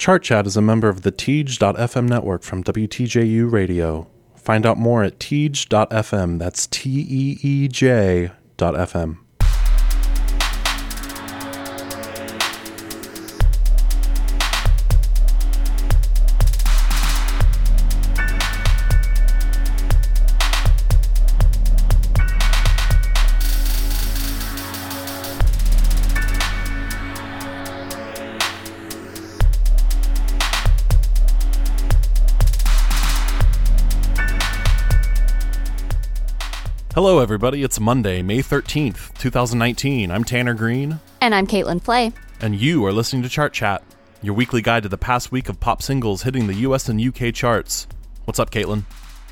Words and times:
Chart 0.00 0.22
Chat 0.22 0.46
is 0.46 0.56
a 0.56 0.62
member 0.62 0.88
of 0.88 1.02
the 1.02 1.12
Teej.fm 1.12 2.08
network 2.08 2.42
from 2.42 2.64
WTJU 2.64 3.52
Radio. 3.52 4.08
Find 4.34 4.64
out 4.64 4.78
more 4.78 5.04
at 5.04 5.18
Teej.fm. 5.18 6.38
That's 6.38 6.66
T 6.68 7.06
E 7.06 7.38
E 7.42 7.68
J.fm. 7.68 9.18
everybody. 37.40 37.62
It's 37.62 37.80
Monday, 37.80 38.20
May 38.20 38.40
13th, 38.40 39.16
2019. 39.16 40.10
I'm 40.10 40.24
Tanner 40.24 40.52
Green. 40.52 41.00
And 41.22 41.34
I'm 41.34 41.46
Caitlin 41.46 41.80
Flay. 41.80 42.12
And 42.38 42.54
you 42.54 42.84
are 42.84 42.92
listening 42.92 43.22
to 43.22 43.30
Chart 43.30 43.54
Chat, 43.54 43.82
your 44.20 44.34
weekly 44.34 44.60
guide 44.60 44.82
to 44.82 44.90
the 44.90 44.98
past 44.98 45.32
week 45.32 45.48
of 45.48 45.58
pop 45.58 45.80
singles 45.80 46.24
hitting 46.24 46.48
the 46.48 46.54
US 46.56 46.90
and 46.90 47.00
UK 47.00 47.32
charts. 47.32 47.86
What's 48.26 48.38
up, 48.38 48.50
Caitlin? 48.50 48.82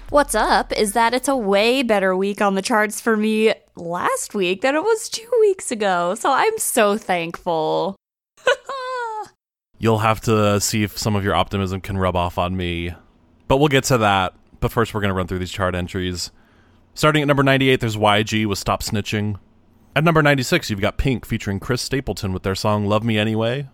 What's 0.09 0.35
up 0.35 0.73
is 0.73 0.95
that 0.95 1.13
it's 1.13 1.29
a 1.29 1.37
way 1.37 1.83
better 1.83 2.17
week 2.17 2.41
on 2.41 2.55
the 2.55 2.63
charts 2.63 2.99
for 2.99 3.15
me 3.15 3.53
last 3.77 4.35
week 4.35 4.63
than 4.63 4.75
it 4.75 4.83
was 4.83 5.11
two 5.11 5.29
weeks 5.43 5.71
ago. 5.71 6.15
So 6.15 6.33
I'm 6.33 6.57
so 6.57 6.97
thankful. 6.97 7.95
You'll 9.79 9.99
have 9.99 10.23
to 10.23 10.63
see 10.63 10.83
if 10.83 10.97
some 10.97 11.15
of 11.15 11.25
your 11.25 11.35
optimism 11.35 11.83
can 11.83 11.99
rub 11.99 12.17
off 12.17 12.39
on 12.39 12.57
me. 12.57 12.95
But 13.49 13.59
we'll 13.59 13.69
get 13.69 13.85
to 13.85 13.99
that. 13.99 14.35
But 14.61 14.73
first, 14.73 14.95
we're 14.95 15.03
going 15.03 15.11
to 15.11 15.15
run 15.15 15.27
through 15.27 15.41
these 15.41 15.53
chart 15.53 15.75
entries. 15.75 16.31
Starting 16.99 17.23
at 17.23 17.29
number 17.29 17.45
98, 17.45 17.79
there's 17.79 17.95
YG 17.95 18.45
with 18.45 18.59
Stop 18.59 18.83
Snitching. 18.83 19.39
At 19.95 20.03
number 20.03 20.21
96, 20.21 20.69
you've 20.69 20.81
got 20.81 20.99
Pink 20.99 21.25
featuring 21.25 21.61
Chris 21.61 21.81
Stapleton 21.81 22.33
with 22.33 22.43
their 22.43 22.57
song 22.57 22.87
Love 22.87 23.05
Me 23.05 23.17
Anyway. 23.17 23.69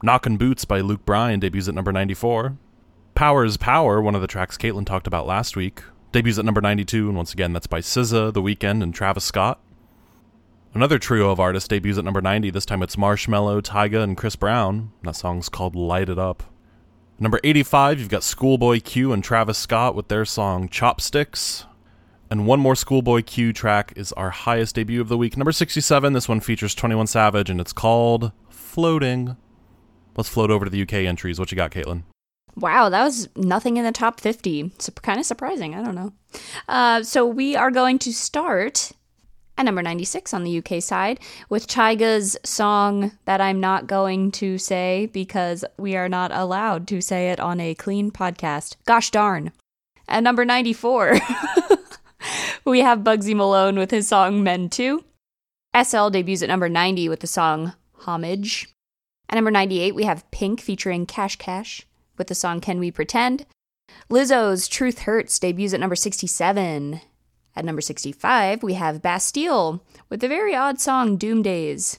Knockin' 0.00 0.36
Boots 0.36 0.64
by 0.64 0.78
Luke 0.78 1.04
Bryan 1.04 1.40
debuts 1.40 1.66
at 1.66 1.74
number 1.74 1.90
94. 1.90 2.56
Power 3.16 3.44
is 3.44 3.56
Power, 3.56 4.00
one 4.00 4.14
of 4.14 4.20
the 4.20 4.28
tracks 4.28 4.56
Caitlin 4.56 4.86
talked 4.86 5.08
about 5.08 5.26
last 5.26 5.56
week, 5.56 5.82
debuts 6.12 6.38
at 6.38 6.44
number 6.44 6.60
92, 6.60 7.08
and 7.08 7.16
once 7.16 7.32
again, 7.32 7.52
that's 7.52 7.66
by 7.66 7.80
SZA, 7.80 8.32
The 8.32 8.40
Weeknd, 8.40 8.80
and 8.80 8.94
Travis 8.94 9.24
Scott. 9.24 9.60
Another 10.72 11.00
trio 11.00 11.30
of 11.32 11.40
artists 11.40 11.66
debuts 11.66 11.98
at 11.98 12.04
number 12.04 12.22
90. 12.22 12.50
This 12.50 12.64
time 12.64 12.80
it's 12.80 12.94
Marshmello, 12.94 13.60
Tyga, 13.60 14.04
and 14.04 14.16
Chris 14.16 14.36
Brown. 14.36 14.92
That 15.02 15.16
song's 15.16 15.48
called 15.48 15.74
Light 15.74 16.08
It 16.08 16.20
Up. 16.20 16.44
Number 17.18 17.40
85, 17.42 17.98
you've 17.98 18.08
got 18.08 18.22
Schoolboy 18.22 18.82
Q 18.84 19.12
and 19.12 19.24
Travis 19.24 19.58
Scott 19.58 19.96
with 19.96 20.06
their 20.06 20.24
song 20.24 20.68
Chopsticks. 20.68 21.66
And 22.30 22.46
one 22.46 22.58
more 22.58 22.74
Schoolboy 22.74 23.22
Q 23.22 23.52
track 23.52 23.92
is 23.96 24.12
our 24.12 24.30
highest 24.30 24.74
debut 24.74 25.00
of 25.00 25.08
the 25.08 25.16
week. 25.16 25.36
Number 25.36 25.52
67, 25.52 26.12
this 26.12 26.28
one 26.28 26.40
features 26.40 26.74
21 26.74 27.06
Savage 27.06 27.50
and 27.50 27.60
it's 27.60 27.72
called 27.72 28.32
Floating. 28.48 29.36
Let's 30.16 30.28
float 30.28 30.50
over 30.50 30.64
to 30.64 30.70
the 30.70 30.82
UK 30.82 30.94
entries. 30.94 31.38
What 31.38 31.52
you 31.52 31.56
got, 31.56 31.70
Caitlin? 31.70 32.02
Wow, 32.56 32.88
that 32.88 33.04
was 33.04 33.28
nothing 33.36 33.76
in 33.76 33.84
the 33.84 33.92
top 33.92 34.18
50. 34.18 34.72
So 34.78 34.90
kind 34.92 35.20
of 35.20 35.26
surprising. 35.26 35.74
I 35.74 35.84
don't 35.84 35.94
know. 35.94 36.12
Uh, 36.68 37.02
so 37.02 37.26
we 37.26 37.54
are 37.54 37.70
going 37.70 37.98
to 38.00 38.12
start 38.12 38.92
at 39.58 39.64
number 39.64 39.82
96 39.82 40.34
on 40.34 40.42
the 40.42 40.58
UK 40.58 40.82
side 40.82 41.20
with 41.48 41.66
Tyga's 41.66 42.36
song 42.44 43.12
that 43.26 43.40
I'm 43.40 43.60
not 43.60 43.86
going 43.86 44.30
to 44.32 44.58
say 44.58 45.08
because 45.12 45.64
we 45.78 45.96
are 45.96 46.08
not 46.08 46.32
allowed 46.32 46.88
to 46.88 47.00
say 47.00 47.30
it 47.30 47.40
on 47.40 47.60
a 47.60 47.74
clean 47.74 48.10
podcast. 48.10 48.76
Gosh 48.84 49.10
darn. 49.10 49.52
At 50.08 50.22
number 50.22 50.44
94. 50.44 51.18
we 52.64 52.80
have 52.80 53.00
Bugsy 53.00 53.34
Malone 53.34 53.78
with 53.78 53.90
his 53.90 54.08
song 54.08 54.42
Men 54.42 54.68
Too. 54.68 55.04
SL 55.80 56.08
debuts 56.08 56.42
at 56.42 56.48
number 56.48 56.68
90 56.68 57.08
with 57.08 57.20
the 57.20 57.26
song 57.26 57.74
Homage. 58.00 58.68
At 59.28 59.34
number 59.34 59.50
98, 59.50 59.94
we 59.94 60.04
have 60.04 60.30
Pink 60.30 60.60
featuring 60.60 61.06
Cash 61.06 61.36
Cash 61.36 61.82
with 62.16 62.28
the 62.28 62.34
song 62.34 62.60
Can 62.60 62.78
We 62.78 62.90
Pretend. 62.90 63.44
Lizzo's 64.10 64.68
Truth 64.68 65.00
Hurts 65.00 65.38
debuts 65.38 65.74
at 65.74 65.80
number 65.80 65.96
67. 65.96 67.00
At 67.54 67.64
number 67.64 67.80
65, 67.80 68.62
we 68.62 68.74
have 68.74 69.02
Bastille 69.02 69.82
with 70.08 70.20
the 70.20 70.28
very 70.28 70.54
odd 70.54 70.78
song 70.78 71.16
Doom 71.16 71.42
Days. 71.42 71.98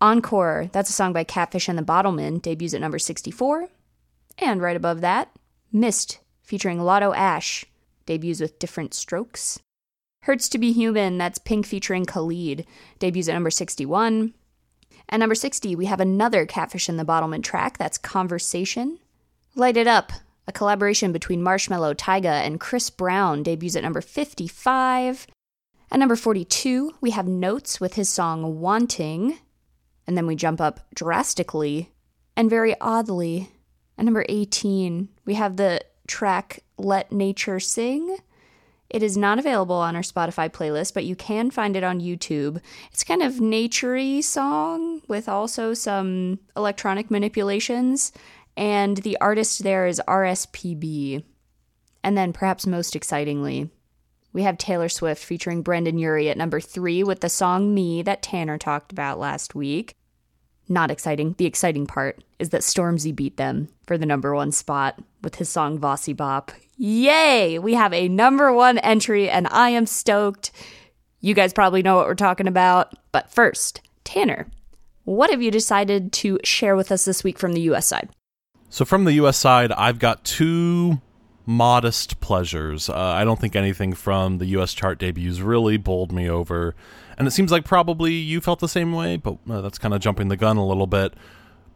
Encore, 0.00 0.68
that's 0.72 0.90
a 0.90 0.92
song 0.92 1.12
by 1.12 1.24
Catfish 1.24 1.68
and 1.68 1.78
the 1.78 1.82
Bottlemen, 1.82 2.40
debuts 2.40 2.74
at 2.74 2.80
number 2.80 2.98
64. 2.98 3.68
And 4.38 4.60
right 4.60 4.76
above 4.76 5.00
that, 5.00 5.30
Mist 5.72 6.20
featuring 6.42 6.80
Lotto 6.80 7.12
Ash 7.14 7.64
debuts 8.06 8.40
with 8.40 8.58
Different 8.58 8.94
Strokes. 8.94 9.60
Hurts 10.22 10.48
to 10.50 10.58
Be 10.58 10.72
Human, 10.72 11.18
that's 11.18 11.38
Pink 11.38 11.66
featuring 11.66 12.04
Khalid, 12.04 12.66
debuts 12.98 13.28
at 13.28 13.34
number 13.34 13.50
61. 13.50 14.34
At 15.08 15.20
number 15.20 15.34
60, 15.34 15.74
we 15.74 15.86
have 15.86 16.00
another 16.00 16.46
Catfish 16.46 16.88
and 16.88 16.98
the 16.98 17.04
Bottlemen 17.04 17.42
track, 17.42 17.76
that's 17.76 17.98
Conversation. 17.98 18.98
Light 19.54 19.76
It 19.76 19.86
Up, 19.86 20.12
a 20.46 20.52
collaboration 20.52 21.12
between 21.12 21.42
Marshmello, 21.42 21.94
Tyga, 21.94 22.46
and 22.46 22.60
Chris 22.60 22.88
Brown, 22.90 23.42
debuts 23.42 23.76
at 23.76 23.82
number 23.82 24.00
55. 24.00 25.26
At 25.90 25.98
number 25.98 26.16
42, 26.16 26.94
we 27.00 27.10
have 27.10 27.28
Notes 27.28 27.80
with 27.80 27.94
his 27.94 28.08
song 28.08 28.60
Wanting. 28.60 29.38
And 30.06 30.16
then 30.16 30.26
we 30.26 30.34
jump 30.34 30.60
up 30.60 30.80
drastically 30.94 31.90
and 32.36 32.48
very 32.48 32.74
oddly. 32.80 33.50
At 33.98 34.06
number 34.06 34.24
18, 34.28 35.10
we 35.26 35.34
have 35.34 35.56
the 35.56 35.82
track 36.06 36.60
Let 36.84 37.12
Nature 37.12 37.60
Sing. 37.60 38.18
It 38.90 39.02
is 39.02 39.16
not 39.16 39.38
available 39.38 39.76
on 39.76 39.96
our 39.96 40.02
Spotify 40.02 40.50
playlist, 40.50 40.92
but 40.92 41.04
you 41.04 41.16
can 41.16 41.50
find 41.50 41.76
it 41.76 41.84
on 41.84 42.00
YouTube. 42.00 42.60
It's 42.92 43.04
kind 43.04 43.22
of 43.22 43.34
naturey 43.34 44.22
song 44.22 45.00
with 45.08 45.28
also 45.28 45.72
some 45.72 46.38
electronic 46.56 47.10
manipulations, 47.10 48.12
and 48.56 48.98
the 48.98 49.16
artist 49.20 49.62
there 49.62 49.86
is 49.86 50.02
RSPB. 50.06 51.24
And 52.04 52.18
then, 52.18 52.32
perhaps 52.32 52.66
most 52.66 52.94
excitingly, 52.94 53.70
we 54.32 54.42
have 54.42 54.58
Taylor 54.58 54.88
Swift 54.88 55.24
featuring 55.24 55.62
Brendon 55.62 55.98
Urie 55.98 56.28
at 56.28 56.36
number 56.36 56.60
three 56.60 57.02
with 57.02 57.20
the 57.20 57.28
song 57.28 57.74
Me 57.74 58.02
that 58.02 58.22
Tanner 58.22 58.58
talked 58.58 58.92
about 58.92 59.18
last 59.18 59.54
week. 59.54 59.94
Not 60.68 60.90
exciting. 60.90 61.34
The 61.38 61.46
exciting 61.46 61.86
part 61.86 62.22
is 62.38 62.50
that 62.50 62.62
Stormzy 62.62 63.14
beat 63.14 63.36
them 63.36 63.68
for 63.86 63.98
the 63.98 64.06
number 64.06 64.34
one 64.34 64.52
spot 64.52 64.98
with 65.22 65.36
his 65.36 65.48
song 65.48 65.78
Vossi 65.78 66.16
Bop. 66.16 66.52
Yay! 66.76 67.58
We 67.58 67.74
have 67.74 67.92
a 67.92 68.08
number 68.08 68.52
one 68.52 68.78
entry, 68.78 69.28
and 69.28 69.46
I 69.50 69.70
am 69.70 69.86
stoked. 69.86 70.50
You 71.20 71.34
guys 71.34 71.52
probably 71.52 71.82
know 71.82 71.96
what 71.96 72.06
we're 72.06 72.14
talking 72.14 72.48
about. 72.48 72.94
But 73.12 73.30
first, 73.30 73.80
Tanner, 74.04 74.48
what 75.04 75.30
have 75.30 75.42
you 75.42 75.50
decided 75.50 76.12
to 76.14 76.38
share 76.44 76.74
with 76.74 76.90
us 76.90 77.04
this 77.04 77.22
week 77.22 77.38
from 77.38 77.52
the 77.52 77.60
US 77.62 77.86
side? 77.86 78.08
So, 78.70 78.84
from 78.84 79.04
the 79.04 79.12
US 79.14 79.36
side, 79.36 79.70
I've 79.72 79.98
got 79.98 80.24
two 80.24 81.00
modest 81.44 82.20
pleasures. 82.20 82.88
Uh, 82.88 82.96
I 82.96 83.24
don't 83.24 83.40
think 83.40 83.56
anything 83.56 83.92
from 83.92 84.38
the 84.38 84.46
US 84.46 84.72
chart 84.72 84.98
debuts 84.98 85.40
really 85.40 85.76
bowled 85.76 86.12
me 86.12 86.28
over. 86.28 86.74
And 87.18 87.28
it 87.28 87.32
seems 87.32 87.52
like 87.52 87.64
probably 87.64 88.14
you 88.14 88.40
felt 88.40 88.60
the 88.60 88.68
same 88.68 88.92
way, 88.92 89.16
but 89.16 89.36
uh, 89.50 89.60
that's 89.60 89.78
kind 89.78 89.92
of 89.92 90.00
jumping 90.00 90.28
the 90.28 90.36
gun 90.36 90.56
a 90.56 90.66
little 90.66 90.86
bit. 90.86 91.14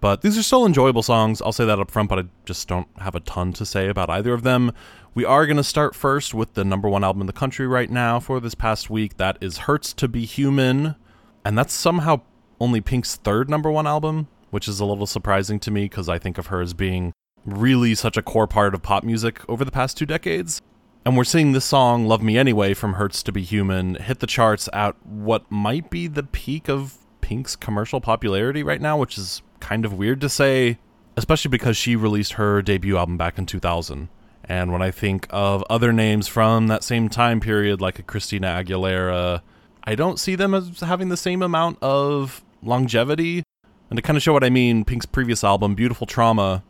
But 0.00 0.22
these 0.22 0.36
are 0.36 0.42
still 0.42 0.66
enjoyable 0.66 1.02
songs. 1.02 1.40
I'll 1.40 1.52
say 1.52 1.64
that 1.64 1.78
up 1.78 1.90
front, 1.90 2.08
but 2.08 2.18
I 2.18 2.24
just 2.44 2.68
don't 2.68 2.88
have 2.98 3.14
a 3.14 3.20
ton 3.20 3.52
to 3.54 3.66
say 3.66 3.88
about 3.88 4.10
either 4.10 4.34
of 4.34 4.42
them. 4.42 4.72
We 5.14 5.24
are 5.24 5.46
going 5.46 5.56
to 5.56 5.64
start 5.64 5.94
first 5.94 6.34
with 6.34 6.54
the 6.54 6.64
number 6.64 6.88
one 6.88 7.02
album 7.02 7.22
in 7.22 7.26
the 7.26 7.32
country 7.32 7.66
right 7.66 7.90
now 7.90 8.20
for 8.20 8.38
this 8.38 8.54
past 8.54 8.90
week. 8.90 9.16
That 9.16 9.38
is 9.40 9.58
Hurts 9.58 9.92
to 9.94 10.08
Be 10.08 10.26
Human. 10.26 10.96
And 11.44 11.56
that's 11.56 11.72
somehow 11.72 12.20
only 12.60 12.80
Pink's 12.80 13.16
third 13.16 13.48
number 13.48 13.70
one 13.70 13.86
album, 13.86 14.28
which 14.50 14.68
is 14.68 14.80
a 14.80 14.84
little 14.84 15.06
surprising 15.06 15.58
to 15.60 15.70
me 15.70 15.84
because 15.84 16.08
I 16.08 16.18
think 16.18 16.36
of 16.36 16.48
her 16.48 16.60
as 16.60 16.74
being 16.74 17.12
really 17.46 17.94
such 17.94 18.16
a 18.16 18.22
core 18.22 18.46
part 18.46 18.74
of 18.74 18.82
pop 18.82 19.04
music 19.04 19.40
over 19.48 19.64
the 19.64 19.70
past 19.70 19.96
two 19.96 20.06
decades. 20.06 20.60
And 21.06 21.16
we're 21.16 21.24
seeing 21.24 21.52
this 21.52 21.64
song, 21.64 22.06
Love 22.06 22.22
Me 22.22 22.36
Anyway, 22.36 22.74
from 22.74 22.94
Hurts 22.94 23.22
to 23.22 23.32
Be 23.32 23.42
Human, 23.42 23.94
hit 23.94 24.18
the 24.18 24.26
charts 24.26 24.68
at 24.72 24.96
what 25.06 25.48
might 25.50 25.88
be 25.88 26.08
the 26.08 26.24
peak 26.24 26.68
of 26.68 26.98
Pink's 27.20 27.54
commercial 27.54 28.00
popularity 28.00 28.64
right 28.64 28.80
now, 28.80 28.98
which 28.98 29.16
is 29.16 29.40
kind 29.60 29.84
of 29.84 29.92
weird 29.92 30.20
to 30.20 30.28
say, 30.28 30.78
especially 31.16 31.50
because 31.50 31.76
she 31.76 31.96
released 31.96 32.34
her 32.34 32.62
debut 32.62 32.96
album 32.96 33.16
back 33.16 33.38
in 33.38 33.46
2000. 33.46 34.08
And 34.44 34.72
when 34.72 34.82
I 34.82 34.90
think 34.90 35.26
of 35.30 35.64
other 35.68 35.92
names 35.92 36.28
from 36.28 36.68
that 36.68 36.84
same 36.84 37.08
time 37.08 37.40
period, 37.40 37.80
like 37.80 37.98
a 37.98 38.02
Christina 38.02 38.48
Aguilera, 38.48 39.42
I 39.84 39.94
don't 39.94 40.18
see 40.18 40.36
them 40.36 40.54
as 40.54 40.80
having 40.80 41.08
the 41.08 41.16
same 41.16 41.42
amount 41.42 41.78
of 41.82 42.44
longevity. 42.62 43.42
And 43.90 43.96
to 43.96 44.02
kind 44.02 44.16
of 44.16 44.22
show 44.22 44.32
what 44.32 44.44
I 44.44 44.50
mean, 44.50 44.84
Pink's 44.84 45.06
previous 45.06 45.42
album, 45.42 45.74
Beautiful 45.74 46.06
Trauma, 46.06 46.62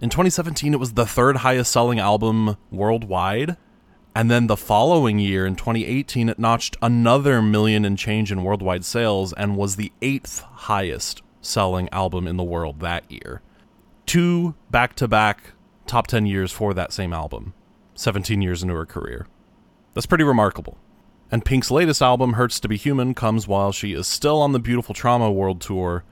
in 0.00 0.10
2017, 0.10 0.74
it 0.74 0.80
was 0.80 0.92
the 0.92 1.06
third 1.06 1.38
highest 1.38 1.72
selling 1.72 1.98
album 1.98 2.56
worldwide. 2.70 3.56
And 4.14 4.30
then 4.30 4.46
the 4.46 4.56
following 4.56 5.18
year, 5.18 5.46
in 5.46 5.56
2018, 5.56 6.28
it 6.28 6.38
notched 6.38 6.76
another 6.82 7.40
million 7.40 7.84
and 7.84 7.98
change 7.98 8.30
in 8.30 8.42
worldwide 8.44 8.84
sales 8.84 9.32
and 9.32 9.56
was 9.56 9.76
the 9.76 9.92
eighth 10.02 10.40
highest 10.40 11.22
selling 11.46 11.88
album 11.90 12.26
in 12.26 12.36
the 12.36 12.44
world 12.44 12.80
that 12.80 13.10
year. 13.10 13.42
two 14.04 14.54
back 14.70 14.94
to 14.96 15.08
back 15.08 15.52
top 15.86 16.06
10 16.06 16.26
years 16.26 16.52
for 16.52 16.74
that 16.74 16.92
same 16.92 17.12
album, 17.12 17.54
17 17.94 18.42
years 18.42 18.62
into 18.62 18.74
her 18.74 18.86
career. 18.86 19.26
That's 19.94 20.06
pretty 20.06 20.24
remarkable. 20.24 20.78
And 21.30 21.44
Pink's 21.44 21.70
latest 21.70 22.02
album, 22.02 22.34
Hurts 22.34 22.60
to 22.60 22.68
Be 22.68 22.76
Human, 22.76 23.14
comes 23.14 23.48
while 23.48 23.72
she 23.72 23.92
is 23.92 24.06
still 24.06 24.40
on 24.40 24.52
the 24.52 24.60
Beautiful 24.60 24.94
Trauma 24.94 25.30
World 25.30 25.60
Tour, 25.60 26.04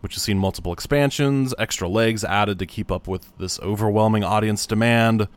which 0.00 0.14
has 0.14 0.22
seen 0.22 0.38
multiple 0.38 0.72
expansions, 0.72 1.54
extra 1.58 1.88
legs 1.88 2.24
added 2.24 2.58
to 2.58 2.66
keep 2.66 2.90
up 2.90 3.06
with 3.06 3.36
this 3.38 3.60
overwhelming 3.60 4.24
audience 4.24 4.66
demand. 4.66 5.28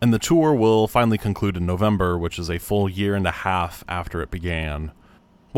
And 0.00 0.14
the 0.14 0.18
tour 0.18 0.54
will 0.54 0.88
finally 0.88 1.18
conclude 1.18 1.56
in 1.56 1.66
November, 1.66 2.16
which 2.16 2.38
is 2.38 2.48
a 2.48 2.58
full 2.58 2.88
year 2.88 3.14
and 3.14 3.26
a 3.26 3.32
half 3.32 3.84
after 3.88 4.22
it 4.22 4.30
began. 4.30 4.92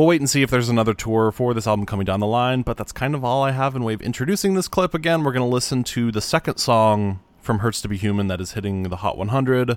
We'll 0.00 0.06
wait 0.06 0.23
and 0.23 0.31
see 0.31 0.41
if 0.41 0.49
there's 0.49 0.70
another 0.70 0.94
tour 0.94 1.31
for 1.31 1.52
this 1.52 1.67
album 1.67 1.85
coming 1.85 2.06
down 2.06 2.20
the 2.20 2.26
line, 2.26 2.62
but 2.62 2.79
that's 2.79 2.91
kind 2.91 3.14
of 3.14 3.23
all 3.23 3.43
I 3.43 3.50
have 3.50 3.76
in 3.76 3.85
way 3.85 3.93
of 3.93 4.00
introducing 4.00 4.55
this 4.55 4.67
clip. 4.67 4.94
Again, 4.94 5.25
we're 5.25 5.32
going 5.32 5.47
to 5.47 5.55
listen 5.55 5.85
to 5.85 6.11
the 6.11 6.23
second 6.23 6.56
song 6.56 7.20
from 7.43 7.58
Hurts 7.58 7.82
to 7.82 7.88
Be 7.88 7.99
Human 7.99 8.26
that 8.29 8.41
is 8.41 8.52
hitting 8.52 8.85
the 8.85 8.97
Hot 8.97 9.19
100. 9.19 9.76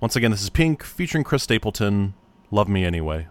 Once 0.00 0.16
again, 0.16 0.32
this 0.32 0.42
is 0.42 0.50
Pink 0.50 0.82
featuring 0.82 1.22
Chris 1.22 1.44
Stapleton. 1.44 2.14
Love 2.50 2.68
Me 2.68 2.84
Anyway. 2.84 3.28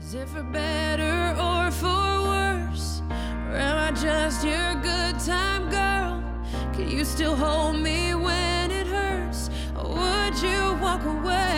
Is 0.00 0.14
it 0.14 0.30
for 0.30 0.42
better 0.44 1.38
or 1.38 1.70
for 1.70 2.22
worse? 2.22 3.02
Or 3.50 3.56
am 3.58 3.94
I 3.94 4.00
just 4.00 4.46
your 4.46 4.74
good 4.76 5.20
time 5.20 5.68
girl? 5.68 6.72
Can 6.72 6.88
you 6.88 7.04
still 7.04 7.36
hold 7.36 7.76
me 7.76 8.14
when 8.14 8.70
it 8.70 8.86
hurts? 8.86 9.50
Or 9.76 9.88
would 9.90 10.40
you 10.40 10.74
walk 10.80 11.04
away? 11.04 11.51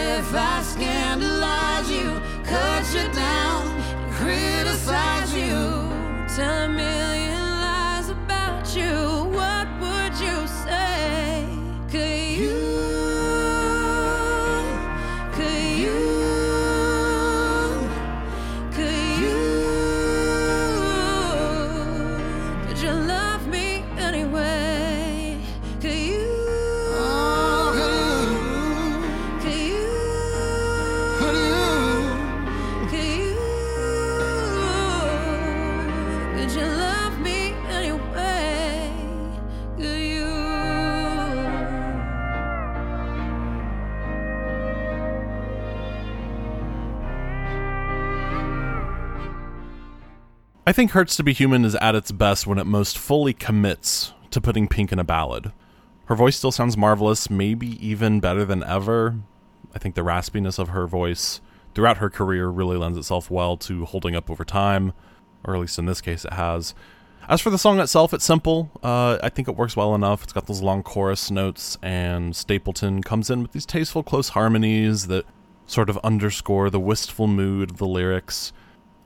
If 0.00 0.32
I 0.32 0.62
scandalize 0.62 1.90
you, 1.90 2.20
cut 2.44 2.84
you 2.94 3.08
down, 3.12 3.64
criticize 4.12 5.34
you, 5.34 5.90
tell 6.36 6.64
a 6.64 6.68
million 6.68 7.40
lies 7.66 8.08
about 8.08 8.76
you, 8.76 9.27
I 50.68 50.72
think 50.72 50.90
Hurts 50.90 51.16
to 51.16 51.22
Be 51.22 51.32
Human 51.32 51.64
is 51.64 51.76
at 51.76 51.94
its 51.94 52.12
best 52.12 52.46
when 52.46 52.58
it 52.58 52.66
most 52.66 52.98
fully 52.98 53.32
commits 53.32 54.12
to 54.30 54.38
putting 54.38 54.68
Pink 54.68 54.92
in 54.92 54.98
a 54.98 55.02
ballad. 55.02 55.50
Her 56.04 56.14
voice 56.14 56.36
still 56.36 56.52
sounds 56.52 56.76
marvelous, 56.76 57.30
maybe 57.30 57.82
even 57.84 58.20
better 58.20 58.44
than 58.44 58.62
ever. 58.62 59.16
I 59.74 59.78
think 59.78 59.94
the 59.94 60.02
raspiness 60.02 60.58
of 60.58 60.68
her 60.68 60.86
voice 60.86 61.40
throughout 61.74 61.96
her 61.96 62.10
career 62.10 62.48
really 62.48 62.76
lends 62.76 62.98
itself 62.98 63.30
well 63.30 63.56
to 63.56 63.86
holding 63.86 64.14
up 64.14 64.30
over 64.30 64.44
time, 64.44 64.92
or 65.42 65.54
at 65.54 65.60
least 65.62 65.78
in 65.78 65.86
this 65.86 66.02
case 66.02 66.26
it 66.26 66.34
has. 66.34 66.74
As 67.30 67.40
for 67.40 67.48
the 67.48 67.56
song 67.56 67.80
itself, 67.80 68.12
it's 68.12 68.26
simple. 68.26 68.70
Uh, 68.82 69.16
I 69.22 69.30
think 69.30 69.48
it 69.48 69.56
works 69.56 69.74
well 69.74 69.94
enough. 69.94 70.22
It's 70.22 70.34
got 70.34 70.48
those 70.48 70.60
long 70.60 70.82
chorus 70.82 71.30
notes, 71.30 71.78
and 71.80 72.36
Stapleton 72.36 73.02
comes 73.02 73.30
in 73.30 73.40
with 73.40 73.52
these 73.52 73.64
tasteful, 73.64 74.02
close 74.02 74.28
harmonies 74.28 75.06
that 75.06 75.24
sort 75.66 75.88
of 75.88 75.96
underscore 76.04 76.68
the 76.68 76.78
wistful 76.78 77.26
mood 77.26 77.70
of 77.70 77.78
the 77.78 77.86
lyrics. 77.86 78.52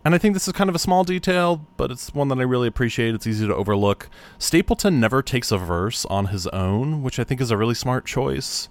And 0.04 0.16
I 0.16 0.18
think 0.18 0.34
this 0.34 0.48
is 0.48 0.52
kind 0.52 0.68
of 0.68 0.74
a 0.74 0.80
small 0.80 1.04
detail, 1.04 1.64
but 1.76 1.92
it's 1.92 2.12
one 2.12 2.26
that 2.28 2.38
I 2.38 2.42
really 2.42 2.66
appreciate. 2.66 3.14
It's 3.14 3.26
easy 3.26 3.46
to 3.46 3.54
overlook. 3.54 4.08
Stapleton 4.36 4.98
never 4.98 5.22
takes 5.22 5.52
a 5.52 5.58
verse 5.58 6.04
on 6.06 6.26
his 6.26 6.48
own, 6.48 7.02
which 7.02 7.20
I 7.20 7.24
think 7.24 7.40
is 7.40 7.52
a 7.52 7.56
really 7.56 7.74
smart 7.74 8.04
choice. 8.04 8.68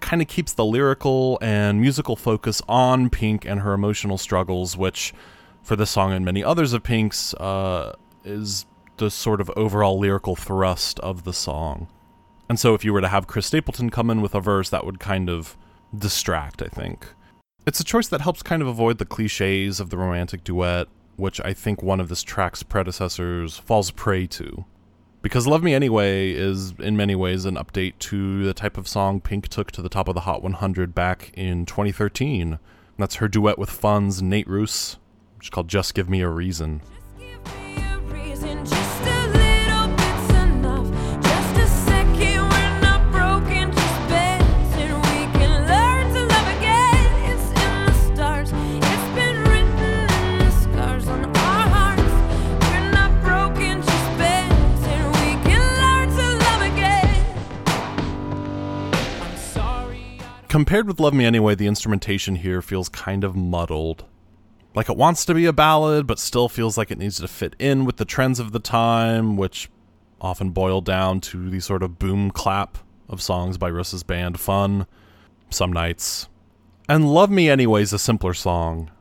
Kind 0.00 0.20
of 0.20 0.26
keeps 0.26 0.52
the 0.52 0.64
lyrical 0.64 1.38
and 1.40 1.80
musical 1.80 2.16
focus 2.16 2.60
on 2.68 3.08
Pink 3.08 3.44
and 3.44 3.60
her 3.60 3.72
emotional 3.72 4.18
struggles, 4.18 4.76
which, 4.76 5.14
for 5.62 5.76
this 5.76 5.90
song 5.90 6.12
and 6.12 6.24
many 6.24 6.42
others 6.42 6.72
of 6.72 6.82
Pink's, 6.82 7.34
uh, 7.34 7.94
is 8.24 8.66
the 8.96 9.10
sort 9.10 9.40
of 9.40 9.50
overall 9.56 9.98
lyrical 9.98 10.34
thrust 10.34 10.98
of 11.00 11.22
the 11.22 11.32
song. 11.32 11.86
And 12.48 12.58
so 12.58 12.74
if 12.74 12.84
you 12.84 12.92
were 12.92 13.00
to 13.00 13.08
have 13.08 13.28
Chris 13.28 13.46
Stapleton 13.46 13.90
come 13.90 14.10
in 14.10 14.20
with 14.20 14.34
a 14.34 14.40
verse, 14.40 14.70
that 14.70 14.84
would 14.84 14.98
kind 14.98 15.30
of 15.30 15.56
distract, 15.96 16.62
I 16.62 16.66
think. 16.66 17.06
It's 17.66 17.80
a 17.80 17.84
choice 17.84 18.08
that 18.08 18.20
helps 18.20 18.42
kind 18.42 18.60
of 18.60 18.68
avoid 18.68 18.98
the 18.98 19.06
cliches 19.06 19.80
of 19.80 19.88
the 19.88 19.96
romantic 19.96 20.44
duet, 20.44 20.86
which 21.16 21.40
I 21.40 21.54
think 21.54 21.82
one 21.82 21.98
of 21.98 22.10
this 22.10 22.22
track's 22.22 22.62
predecessors 22.62 23.56
falls 23.56 23.90
prey 23.90 24.26
to. 24.26 24.66
Because 25.22 25.46
Love 25.46 25.62
Me 25.62 25.72
Anyway 25.72 26.32
is, 26.32 26.74
in 26.78 26.94
many 26.94 27.14
ways, 27.14 27.46
an 27.46 27.54
update 27.54 27.94
to 28.00 28.44
the 28.44 28.52
type 28.52 28.76
of 28.76 28.86
song 28.86 29.18
Pink 29.18 29.48
took 29.48 29.72
to 29.72 29.80
the 29.80 29.88
top 29.88 30.08
of 30.08 30.14
the 30.14 30.20
Hot 30.22 30.42
100 30.42 30.94
back 30.94 31.32
in 31.34 31.64
2013. 31.64 32.58
That's 32.98 33.14
her 33.16 33.28
duet 33.28 33.58
with 33.58 33.70
Fun's 33.70 34.20
Nate 34.20 34.46
Ruess, 34.46 34.98
which 35.38 35.46
is 35.46 35.50
called 35.50 35.68
Just 35.68 35.94
Give 35.94 36.10
Me 36.10 36.20
a 36.20 36.28
Reason. 36.28 36.82
Compared 60.54 60.86
with 60.86 61.00
Love 61.00 61.14
Me 61.14 61.24
Anyway, 61.24 61.56
the 61.56 61.66
instrumentation 61.66 62.36
here 62.36 62.62
feels 62.62 62.88
kind 62.88 63.24
of 63.24 63.34
muddled. 63.34 64.04
Like 64.72 64.88
it 64.88 64.96
wants 64.96 65.24
to 65.24 65.34
be 65.34 65.46
a 65.46 65.52
ballad, 65.52 66.06
but 66.06 66.20
still 66.20 66.48
feels 66.48 66.78
like 66.78 66.92
it 66.92 66.98
needs 66.98 67.16
to 67.16 67.26
fit 67.26 67.56
in 67.58 67.84
with 67.84 67.96
the 67.96 68.04
trends 68.04 68.38
of 68.38 68.52
the 68.52 68.60
time, 68.60 69.36
which 69.36 69.68
often 70.20 70.50
boil 70.50 70.80
down 70.80 71.20
to 71.22 71.50
the 71.50 71.58
sort 71.58 71.82
of 71.82 71.98
boom 71.98 72.30
clap 72.30 72.78
of 73.08 73.20
songs 73.20 73.58
by 73.58 73.66
Ruess's 73.66 74.04
band 74.04 74.38
Fun, 74.38 74.86
Some 75.50 75.72
Nights. 75.72 76.28
And 76.88 77.12
Love 77.12 77.32
Me 77.32 77.50
Anyway 77.50 77.82
is 77.82 77.92
a 77.92 77.98
simpler 77.98 78.32
song, 78.32 78.92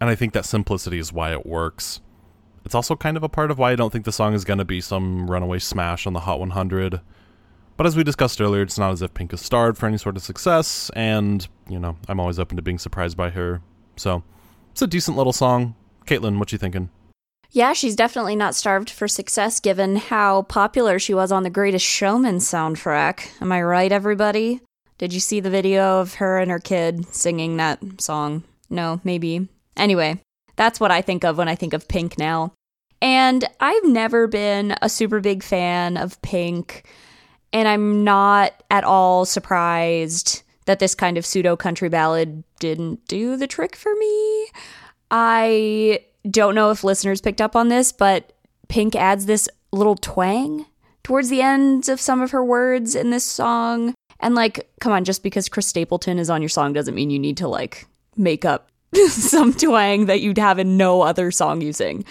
and 0.00 0.08
I 0.08 0.14
think 0.14 0.32
that 0.34 0.44
simplicity 0.44 1.00
is 1.00 1.12
why 1.12 1.32
it 1.32 1.44
works. 1.44 2.00
It's 2.64 2.76
also 2.76 2.94
kind 2.94 3.16
of 3.16 3.24
a 3.24 3.28
part 3.28 3.50
of 3.50 3.58
why 3.58 3.72
I 3.72 3.74
don't 3.74 3.92
think 3.92 4.04
the 4.04 4.12
song 4.12 4.32
is 4.32 4.44
going 4.44 4.60
to 4.60 4.64
be 4.64 4.80
some 4.80 5.28
runaway 5.28 5.58
smash 5.58 6.06
on 6.06 6.12
the 6.12 6.20
Hot 6.20 6.38
100. 6.38 7.00
But 7.80 7.86
as 7.86 7.96
we 7.96 8.04
discussed 8.04 8.42
earlier, 8.42 8.60
it's 8.60 8.78
not 8.78 8.92
as 8.92 9.00
if 9.00 9.14
Pink 9.14 9.32
is 9.32 9.40
starved 9.40 9.78
for 9.78 9.86
any 9.86 9.96
sort 9.96 10.14
of 10.14 10.22
success, 10.22 10.90
and, 10.94 11.48
you 11.66 11.78
know, 11.78 11.96
I'm 12.08 12.20
always 12.20 12.38
open 12.38 12.56
to 12.56 12.62
being 12.62 12.78
surprised 12.78 13.16
by 13.16 13.30
her. 13.30 13.62
So, 13.96 14.22
it's 14.70 14.82
a 14.82 14.86
decent 14.86 15.16
little 15.16 15.32
song. 15.32 15.74
Caitlin, 16.06 16.38
what 16.38 16.52
you 16.52 16.58
thinking? 16.58 16.90
Yeah, 17.52 17.72
she's 17.72 17.96
definitely 17.96 18.36
not 18.36 18.54
starved 18.54 18.90
for 18.90 19.08
success 19.08 19.60
given 19.60 19.96
how 19.96 20.42
popular 20.42 20.98
she 20.98 21.14
was 21.14 21.32
on 21.32 21.42
the 21.42 21.48
Greatest 21.48 21.86
Showman 21.86 22.36
soundtrack. 22.36 23.30
Am 23.40 23.50
I 23.50 23.62
right, 23.62 23.90
everybody? 23.90 24.60
Did 24.98 25.14
you 25.14 25.20
see 25.20 25.40
the 25.40 25.48
video 25.48 26.00
of 26.02 26.16
her 26.16 26.38
and 26.38 26.50
her 26.50 26.58
kid 26.58 27.06
singing 27.14 27.56
that 27.56 27.80
song? 27.98 28.44
No, 28.68 29.00
maybe. 29.04 29.48
Anyway, 29.74 30.20
that's 30.54 30.80
what 30.80 30.90
I 30.90 31.00
think 31.00 31.24
of 31.24 31.38
when 31.38 31.48
I 31.48 31.54
think 31.54 31.72
of 31.72 31.88
Pink 31.88 32.18
now. 32.18 32.52
And 33.00 33.48
I've 33.58 33.86
never 33.86 34.26
been 34.26 34.74
a 34.82 34.90
super 34.90 35.20
big 35.20 35.42
fan 35.42 35.96
of 35.96 36.20
Pink, 36.20 36.84
and 37.52 37.68
I'm 37.68 38.04
not 38.04 38.62
at 38.70 38.84
all 38.84 39.24
surprised 39.24 40.42
that 40.66 40.78
this 40.78 40.94
kind 40.94 41.18
of 41.18 41.26
pseudo 41.26 41.56
country 41.56 41.88
ballad 41.88 42.44
didn't 42.58 43.06
do 43.08 43.36
the 43.36 43.46
trick 43.46 43.74
for 43.74 43.94
me. 43.96 44.46
I 45.10 46.04
don't 46.30 46.54
know 46.54 46.70
if 46.70 46.84
listeners 46.84 47.20
picked 47.20 47.40
up 47.40 47.56
on 47.56 47.68
this, 47.68 47.92
but 47.92 48.32
Pink 48.68 48.94
adds 48.94 49.26
this 49.26 49.48
little 49.72 49.96
twang 49.96 50.66
towards 51.02 51.28
the 51.28 51.42
ends 51.42 51.88
of 51.88 52.00
some 52.00 52.20
of 52.20 52.30
her 52.30 52.44
words 52.44 52.94
in 52.94 53.10
this 53.10 53.24
song. 53.24 53.94
And 54.20 54.34
like, 54.34 54.70
come 54.80 54.92
on, 54.92 55.04
just 55.04 55.22
because 55.22 55.48
Chris 55.48 55.66
Stapleton 55.66 56.18
is 56.18 56.30
on 56.30 56.42
your 56.42 56.48
song 56.48 56.72
doesn't 56.72 56.94
mean 56.94 57.10
you 57.10 57.18
need 57.18 57.38
to 57.38 57.48
like 57.48 57.86
make 58.16 58.44
up 58.44 58.70
some 59.08 59.52
twang 59.52 60.06
that 60.06 60.20
you'd 60.20 60.38
have 60.38 60.58
in 60.58 60.76
no 60.76 61.02
other 61.02 61.30
song 61.30 61.60
you 61.62 61.72
sing. 61.72 62.04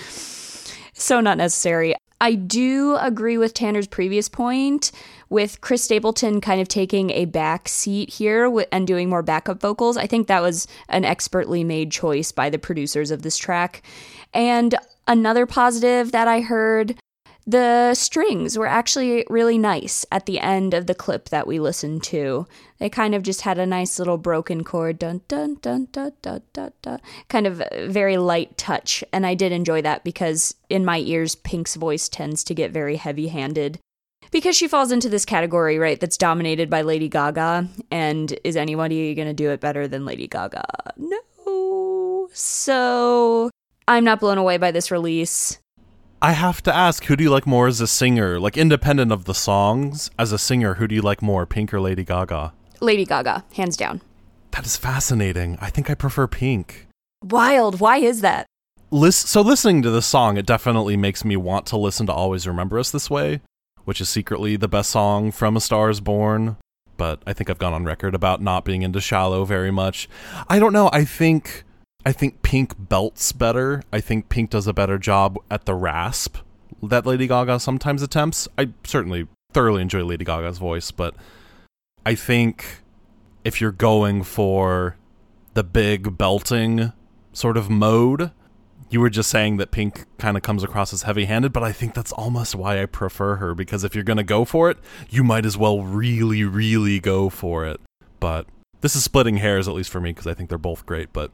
So 0.94 1.22
not 1.22 1.38
necessary. 1.38 1.96
I 2.20 2.36
do 2.36 2.98
agree 2.98 3.38
with 3.38 3.54
Tanner's 3.54 3.88
previous 3.88 4.28
point 4.28 4.92
with 5.30 5.62
Chris 5.62 5.84
Stapleton 5.84 6.42
kind 6.42 6.60
of 6.60 6.68
taking 6.68 7.12
a 7.12 7.26
back 7.26 7.68
seat 7.68 8.10
here 8.10 8.52
and 8.72 8.88
doing 8.88 9.10
more 9.10 9.22
backup 9.22 9.62
vocals. 9.62 9.98
I 9.98 10.08
think 10.08 10.28
that 10.28 10.42
was 10.42 10.68
an 10.90 11.06
expertly 11.06 11.64
made 11.64 11.92
choice 11.92 12.32
by 12.32 12.50
the 12.50 12.60
producers 12.60 13.12
of 13.12 13.22
this 13.22 13.38
track. 13.38 13.84
And 14.34 14.76
another 15.08 15.46
positive 15.46 16.12
that 16.12 16.28
I 16.28 16.42
heard 16.42 16.96
The 17.50 17.96
strings 17.96 18.60
were 18.60 18.68
actually 18.68 19.26
really 19.28 19.58
nice 19.58 20.06
at 20.12 20.28
the 20.28 20.40
end 20.40 20.76
of 20.76 20.86
the 20.86 20.94
clip 20.94 21.30
that 21.30 21.48
we 21.48 21.60
listened 21.60 22.04
to. 22.04 22.46
They 22.78 22.90
kind 22.90 23.16
of 23.16 23.24
just 23.24 23.42
had 23.42 23.58
a 23.58 23.66
nice 23.66 23.98
little 23.98 24.20
broken 24.20 24.64
chord, 24.64 25.00
dun 25.00 25.22
dun 25.28 25.56
dun 25.56 25.88
dun 25.92 26.12
dun 26.22 26.44
dun, 26.54 26.74
dun. 26.84 27.00
kind 27.28 27.48
of 27.48 27.64
very 27.88 28.18
light 28.18 28.56
touch, 28.56 29.04
and 29.12 29.26
I 29.26 29.34
did 29.34 29.52
enjoy 29.52 29.82
that 29.82 30.04
because 30.04 30.54
in 30.70 30.86
my 30.86 31.00
ears, 31.00 31.34
Pink's 31.34 31.74
voice 31.74 32.08
tends 32.08 32.44
to 32.44 32.54
get 32.54 32.70
very 32.70 32.98
heavy-handed 32.98 33.80
because 34.32 34.56
she 34.56 34.68
falls 34.68 34.92
into 34.92 35.10
this 35.10 35.26
category, 35.26 35.78
right, 35.80 36.00
that's 36.00 36.18
dominated 36.18 36.70
by 36.70 36.82
Lady 36.82 37.10
Gaga. 37.10 37.68
And 37.92 38.38
is 38.44 38.56
anybody 38.56 39.14
going 39.16 39.28
to 39.28 39.34
do 39.34 39.50
it 39.50 39.60
better 39.60 39.88
than 39.88 40.06
Lady 40.06 40.28
Gaga? 40.28 40.66
No. 40.98 42.30
So 42.34 43.50
I'm 43.88 44.04
not 44.04 44.20
blown 44.20 44.38
away 44.38 44.58
by 44.58 44.72
this 44.72 44.92
release. 44.92 45.60
I 46.22 46.34
have 46.34 46.62
to 46.64 46.76
ask, 46.76 47.06
who 47.06 47.16
do 47.16 47.24
you 47.24 47.30
like 47.30 47.48
more 47.48 47.68
as 47.68 47.80
a 47.80 47.88
singer? 47.88 48.40
Like, 48.40 48.58
independent 48.58 49.12
of 49.12 49.24
the 49.24 49.34
songs, 49.34 50.12
as 50.20 50.34
a 50.34 50.38
singer, 50.38 50.74
who 50.76 50.86
do 50.86 50.94
you 50.94 51.02
like 51.02 51.22
more, 51.22 51.46
Pink 51.46 51.74
or 51.74 51.80
Lady 51.80 52.04
Gaga? 52.04 52.54
Lady 52.82 53.06
Gaga, 53.06 53.46
hands 53.56 53.78
down. 53.78 54.02
That 54.52 54.66
is 54.66 54.76
fascinating. 54.76 55.58
I 55.62 55.70
think 55.70 55.90
I 55.90 55.96
prefer 55.96 56.28
Pink. 56.28 56.88
Wild. 57.24 57.80
Why 57.80 57.98
is 57.98 58.20
that? 58.20 58.46
List- 58.92 59.28
so, 59.28 59.42
listening 59.42 59.82
to 59.84 59.92
this 59.92 60.08
song, 60.08 60.36
it 60.36 60.46
definitely 60.46 60.98
makes 60.98 61.24
me 61.24 61.38
want 61.38 61.66
to 61.68 61.78
listen 61.78 62.06
to 62.08 62.14
Always 62.14 62.48
Remember 62.48 62.78
Us 62.80 62.92
This 62.92 63.10
Way, 63.10 63.40
which 63.90 64.00
is 64.00 64.08
secretly 64.08 64.56
the 64.56 64.68
best 64.68 64.92
song 64.92 65.32
from 65.32 65.58
A 65.58 65.60
Star 65.60 65.90
is 65.90 66.00
Born. 66.00 66.58
But 66.96 67.24
I 67.26 67.34
think 67.34 67.50
I've 67.50 67.58
gone 67.58 67.74
on 67.74 67.86
record 67.86 68.14
about 68.14 68.40
not 68.40 68.64
being 68.64 68.84
into 68.84 69.02
Shallow 69.02 69.46
very 69.46 69.72
much. 69.72 70.08
I 70.48 70.60
don't 70.60 70.74
know. 70.74 70.92
I 70.94 71.06
think 71.06 71.64
I 72.06 72.12
think 72.12 72.44
Pink 72.44 72.76
belts 72.78 73.32
better. 73.32 73.82
I 73.92 74.00
think 74.00 74.30
Pink 74.30 74.52
does 74.52 74.68
a 74.68 74.74
better 74.74 75.00
job 75.00 75.40
at 75.50 75.66
the 75.66 75.74
rasp 75.74 76.38
that 76.84 77.08
Lady 77.08 77.26
Gaga 77.26 77.60
sometimes 77.60 78.04
attempts. 78.04 78.48
I 78.60 78.70
certainly 78.84 79.28
thoroughly 79.54 79.82
enjoy 79.82 80.04
Lady 80.04 80.24
Gaga's 80.24 80.60
voice, 80.60 80.92
but 80.92 81.16
I 82.06 82.14
think 82.14 82.84
if 83.44 83.60
you're 83.60 83.72
going 83.72 84.22
for 84.22 84.98
the 85.56 85.64
big 85.64 86.16
belting 86.16 86.94
sort 87.34 87.58
of 87.58 87.72
mode, 87.72 88.30
you 88.90 89.00
were 89.00 89.10
just 89.10 89.30
saying 89.30 89.58
that 89.58 89.72
Pink 89.72 90.06
kind 90.18 90.36
of 90.36 90.44
comes 90.44 90.64
across 90.64 90.94
as 90.94 91.04
heavy 91.04 91.26
handed, 91.26 91.54
but 91.54 91.64
I 91.64 91.72
think 91.72 91.94
that's 91.94 92.12
almost 92.12 92.56
why 92.56 92.82
I 92.82 92.86
prefer 92.86 93.36
her 93.36 93.54
because 93.54 93.84
if 93.84 93.94
you're 93.94 94.04
going 94.04 94.18
to 94.18 94.24
go 94.24 94.46
for 94.46 94.70
it, 94.70 94.78
you 95.10 95.24
might 95.24 95.46
as 95.46 95.58
well 95.58 95.82
really, 95.82 96.44
really 96.44 97.00
go 97.00 97.30
for 97.30 97.66
it. 97.66 97.80
But 98.20 98.48
this 98.82 98.96
is 98.96 99.04
splitting 99.04 99.38
hairs, 99.38 99.68
at 99.68 99.74
least 99.74 99.90
for 99.90 100.02
me, 100.02 100.12
because 100.12 100.28
I 100.28 100.34
think 100.34 100.50
they're 100.50 100.58
both 100.58 100.86
great. 100.86 101.14
But 101.14 101.32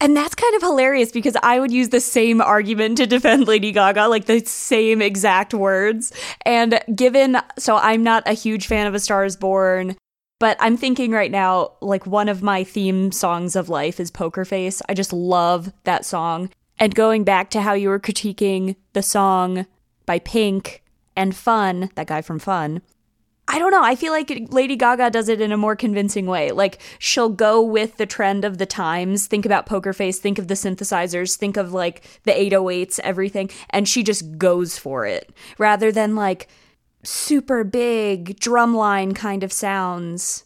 and 0.00 0.16
that's 0.16 0.34
kind 0.34 0.54
of 0.54 0.62
hilarious 0.62 1.12
because 1.12 1.36
I 1.42 1.60
would 1.60 1.70
use 1.70 1.90
the 1.90 2.00
same 2.00 2.40
argument 2.40 2.98
to 2.98 3.06
defend 3.06 3.46
Lady 3.48 3.72
Gaga, 3.72 4.08
like 4.08 4.26
the 4.26 4.44
same 4.44 5.00
exact 5.00 5.54
words. 5.54 6.12
And 6.44 6.80
given, 6.94 7.38
so 7.58 7.76
I'm 7.76 8.02
not 8.02 8.22
a 8.26 8.32
huge 8.32 8.66
fan 8.66 8.86
of 8.86 8.94
A 8.94 9.00
Star 9.00 9.24
is 9.24 9.36
Born, 9.36 9.96
but 10.40 10.56
I'm 10.60 10.76
thinking 10.76 11.12
right 11.12 11.30
now, 11.30 11.72
like 11.80 12.06
one 12.06 12.28
of 12.28 12.42
my 12.42 12.64
theme 12.64 13.12
songs 13.12 13.56
of 13.56 13.68
life 13.68 14.00
is 14.00 14.10
Poker 14.10 14.44
Face. 14.44 14.82
I 14.88 14.94
just 14.94 15.12
love 15.12 15.72
that 15.84 16.04
song. 16.04 16.50
And 16.78 16.94
going 16.94 17.24
back 17.24 17.50
to 17.50 17.60
how 17.60 17.74
you 17.74 17.88
were 17.88 18.00
critiquing 18.00 18.76
the 18.92 19.02
song 19.02 19.66
by 20.06 20.18
Pink 20.18 20.82
and 21.16 21.34
Fun, 21.34 21.90
that 21.94 22.06
guy 22.06 22.20
from 22.20 22.38
Fun, 22.38 22.82
I 23.46 23.58
don't 23.58 23.70
know. 23.70 23.84
I 23.84 23.94
feel 23.94 24.12
like 24.12 24.48
Lady 24.50 24.74
Gaga 24.74 25.10
does 25.10 25.28
it 25.28 25.40
in 25.40 25.52
a 25.52 25.56
more 25.56 25.76
convincing 25.76 26.26
way. 26.26 26.50
Like 26.50 26.80
she'll 26.98 27.28
go 27.28 27.62
with 27.62 27.98
the 27.98 28.06
trend 28.06 28.44
of 28.44 28.58
the 28.58 28.66
times. 28.66 29.26
Think 29.26 29.44
about 29.44 29.66
Poker 29.66 29.92
Face, 29.92 30.18
think 30.18 30.38
of 30.38 30.48
the 30.48 30.54
synthesizers, 30.54 31.36
think 31.36 31.56
of 31.56 31.72
like 31.72 32.02
the 32.24 32.32
808s, 32.32 32.98
everything, 33.00 33.50
and 33.70 33.86
she 33.86 34.02
just 34.02 34.38
goes 34.38 34.78
for 34.78 35.04
it 35.04 35.30
rather 35.58 35.92
than 35.92 36.16
like 36.16 36.48
super 37.02 37.64
big 37.64 38.40
drumline 38.40 39.14
kind 39.14 39.42
of 39.42 39.52
sounds. 39.52 40.44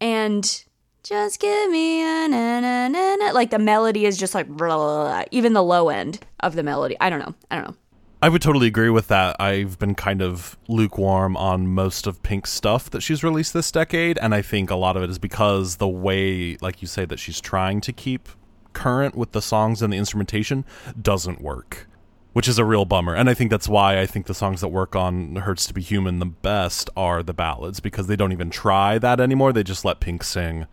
And 0.00 0.64
just 1.02 1.40
give 1.40 1.70
me 1.70 2.02
a 2.02 2.28
na 2.28 2.60
na 2.60 2.88
na 2.88 3.16
na. 3.16 3.30
Like 3.32 3.50
the 3.50 3.58
melody 3.58 4.06
is 4.06 4.18
just 4.18 4.34
like 4.34 4.48
blah, 4.48 4.76
blah, 4.76 5.04
blah. 5.04 5.24
even 5.30 5.52
the 5.52 5.62
low 5.62 5.88
end 5.88 6.20
of 6.40 6.54
the 6.54 6.62
melody. 6.62 6.96
I 7.00 7.10
don't 7.10 7.20
know. 7.20 7.34
I 7.50 7.56
don't 7.56 7.68
know. 7.68 7.76
I 8.22 8.28
would 8.28 8.42
totally 8.42 8.66
agree 8.66 8.90
with 8.90 9.08
that. 9.08 9.40
I've 9.40 9.78
been 9.78 9.94
kind 9.94 10.20
of 10.20 10.58
lukewarm 10.68 11.38
on 11.38 11.68
most 11.68 12.06
of 12.06 12.22
Pink's 12.22 12.50
stuff 12.50 12.90
that 12.90 13.00
she's 13.00 13.24
released 13.24 13.54
this 13.54 13.72
decade, 13.72 14.18
and 14.18 14.34
I 14.34 14.42
think 14.42 14.70
a 14.70 14.76
lot 14.76 14.98
of 14.98 15.02
it 15.02 15.08
is 15.08 15.18
because 15.18 15.76
the 15.76 15.88
way, 15.88 16.58
like 16.60 16.82
you 16.82 16.88
say, 16.88 17.06
that 17.06 17.18
she's 17.18 17.40
trying 17.40 17.80
to 17.80 17.94
keep 17.94 18.28
current 18.74 19.14
with 19.16 19.32
the 19.32 19.40
songs 19.40 19.80
and 19.80 19.90
the 19.90 19.96
instrumentation 19.96 20.66
doesn't 21.00 21.40
work, 21.40 21.88
which 22.34 22.46
is 22.46 22.58
a 22.58 22.64
real 22.64 22.84
bummer. 22.84 23.14
And 23.14 23.30
I 23.30 23.32
think 23.32 23.50
that's 23.50 23.68
why 23.68 23.98
I 23.98 24.04
think 24.04 24.26
the 24.26 24.34
songs 24.34 24.60
that 24.60 24.68
work 24.68 24.94
on 24.94 25.36
Hurts 25.36 25.64
to 25.68 25.72
Be 25.72 25.80
Human 25.80 26.18
the 26.18 26.26
best 26.26 26.90
are 26.98 27.22
the 27.22 27.32
ballads, 27.32 27.80
because 27.80 28.06
they 28.06 28.16
don't 28.16 28.32
even 28.32 28.50
try 28.50 28.98
that 28.98 29.18
anymore. 29.18 29.54
They 29.54 29.62
just 29.62 29.86
let 29.86 29.98
Pink 29.98 30.24
sing. 30.24 30.66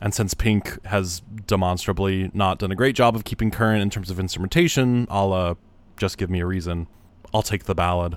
And 0.00 0.12
since 0.12 0.34
Pink 0.34 0.84
has 0.86 1.22
demonstrably 1.46 2.30
not 2.34 2.58
done 2.58 2.70
a 2.70 2.74
great 2.74 2.94
job 2.94 3.16
of 3.16 3.24
keeping 3.24 3.50
current 3.50 3.82
in 3.82 3.90
terms 3.90 4.10
of 4.10 4.18
instrumentation, 4.18 5.06
a 5.08 5.24
la 5.24 5.54
just 5.96 6.18
give 6.18 6.30
me 6.30 6.40
a 6.40 6.46
reason. 6.46 6.86
I'll 7.32 7.42
take 7.42 7.64
the 7.64 7.74
ballad. 7.74 8.16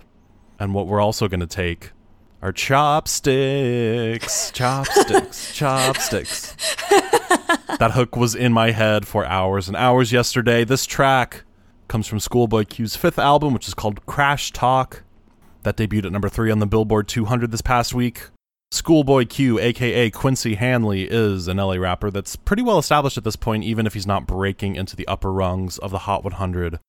And 0.60 0.74
what 0.74 0.88
we're 0.88 1.02
also 1.02 1.28
going 1.28 1.40
to 1.40 1.48
take 1.48 1.92
are 2.42 2.52
chopsticks, 2.52 4.52
chopsticks, 4.52 5.54
chopsticks. 5.54 6.56
that 7.80 7.92
hook 7.94 8.16
was 8.16 8.36
in 8.36 8.54
my 8.54 8.72
head 8.72 9.08
for 9.08 9.26
hours 9.26 9.68
and 9.68 9.78
hours 9.78 10.12
yesterday. 10.12 10.64
This 10.64 10.86
track 10.86 11.44
comes 11.88 12.08
from 12.08 12.20
Schoolboy 12.20 12.66
Q's 12.66 12.96
fifth 12.96 13.20
album, 13.20 13.54
which 13.54 13.68
is 13.68 13.74
called 13.74 14.06
Crash 14.06 14.52
Talk. 14.52 15.04
That 15.64 15.78
debuted 15.78 16.06
at 16.06 16.12
number 16.12 16.30
three 16.30 16.52
on 16.52 16.60
the 16.60 16.68
Billboard 16.68 17.08
200 17.08 17.52
this 17.52 17.62
past 17.62 17.94
week. 17.94 18.24
Schoolboy 18.72 19.26
Q, 19.26 19.60
aka 19.60 20.10
Quincy 20.10 20.56
Hanley, 20.56 21.04
is 21.04 21.48
an 21.48 21.58
LA 21.58 21.76
rapper 21.76 22.12
that's 22.12 22.36
pretty 22.36 22.62
well 22.62 22.78
established 22.78 23.18
at 23.18 23.24
this 23.24 23.36
point, 23.36 23.64
even 23.64 23.88
if 23.88 23.94
he's 23.94 24.06
not 24.06 24.28
breaking 24.28 24.76
into 24.76 24.96
the 24.96 25.08
upper 25.08 25.32
rungs 25.32 25.78
of 25.78 25.92
the 25.92 26.00
Hot 26.00 26.24
100 26.24 26.80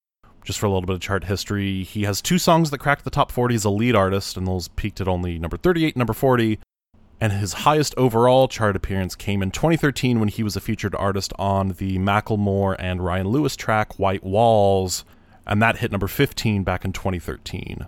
just 0.44 0.58
for 0.58 0.66
a 0.66 0.70
little 0.70 0.86
bit 0.86 0.94
of 0.96 1.02
chart 1.02 1.24
history, 1.24 1.82
he 1.82 2.04
has 2.04 2.22
two 2.22 2.38
songs 2.38 2.70
that 2.70 2.78
cracked 2.78 3.04
the 3.04 3.10
top 3.10 3.30
40 3.30 3.54
as 3.54 3.64
a 3.64 3.70
lead 3.70 3.94
artist, 3.94 4.36
and 4.36 4.46
those 4.46 4.68
peaked 4.68 5.00
at 5.00 5.06
only 5.06 5.38
number 5.38 5.56
38 5.58 5.94
number 5.96 6.14
40. 6.14 6.58
And 7.20 7.32
his 7.32 7.52
highest 7.52 7.94
overall 7.96 8.48
chart 8.48 8.74
appearance 8.74 9.14
came 9.14 9.42
in 9.42 9.50
2013 9.50 10.20
when 10.20 10.28
he 10.28 10.42
was 10.42 10.56
a 10.56 10.60
featured 10.60 10.94
artist 10.94 11.32
on 11.38 11.70
the 11.78 11.98
Macklemore 11.98 12.76
and 12.78 13.04
Ryan 13.04 13.28
Lewis 13.28 13.56
track 13.56 13.98
White 13.98 14.24
Walls, 14.24 15.04
and 15.46 15.60
that 15.60 15.78
hit 15.78 15.90
number 15.90 16.06
15 16.06 16.62
back 16.62 16.84
in 16.84 16.92
2013. 16.92 17.86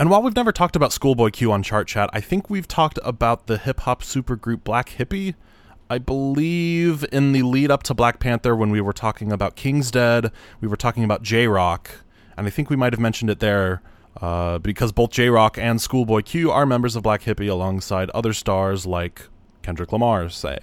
And 0.00 0.08
while 0.08 0.22
we've 0.22 0.34
never 0.34 0.50
talked 0.50 0.76
about 0.76 0.94
Schoolboy 0.94 1.28
Q 1.28 1.52
on 1.52 1.62
Chart 1.62 1.86
Chat, 1.86 2.08
I 2.14 2.22
think 2.22 2.48
we've 2.48 2.66
talked 2.66 2.98
about 3.04 3.48
the 3.48 3.58
hip 3.58 3.80
hop 3.80 4.02
supergroup 4.02 4.64
Black 4.64 4.88
Hippy, 4.88 5.34
I 5.90 5.98
believe 5.98 7.04
in 7.12 7.32
the 7.32 7.42
lead 7.42 7.70
up 7.70 7.82
to 7.82 7.92
Black 7.92 8.18
Panther, 8.18 8.56
when 8.56 8.70
we 8.70 8.80
were 8.80 8.94
talking 8.94 9.30
about 9.30 9.56
King's 9.56 9.90
Dead, 9.90 10.32
we 10.62 10.68
were 10.68 10.76
talking 10.78 11.04
about 11.04 11.22
Jay 11.22 11.46
Rock, 11.46 11.90
and 12.38 12.46
I 12.46 12.50
think 12.50 12.70
we 12.70 12.76
might 12.76 12.94
have 12.94 12.98
mentioned 13.00 13.28
it 13.28 13.40
there 13.40 13.82
uh, 14.22 14.58
because 14.60 14.90
both 14.90 15.10
Jay 15.10 15.28
Rock 15.28 15.58
and 15.58 15.82
Schoolboy 15.82 16.22
Q 16.22 16.50
are 16.50 16.64
members 16.64 16.96
of 16.96 17.02
Black 17.02 17.24
Hippy 17.24 17.48
alongside 17.48 18.08
other 18.10 18.32
stars 18.32 18.86
like 18.86 19.28
Kendrick 19.60 19.92
Lamar, 19.92 20.30
say. 20.30 20.60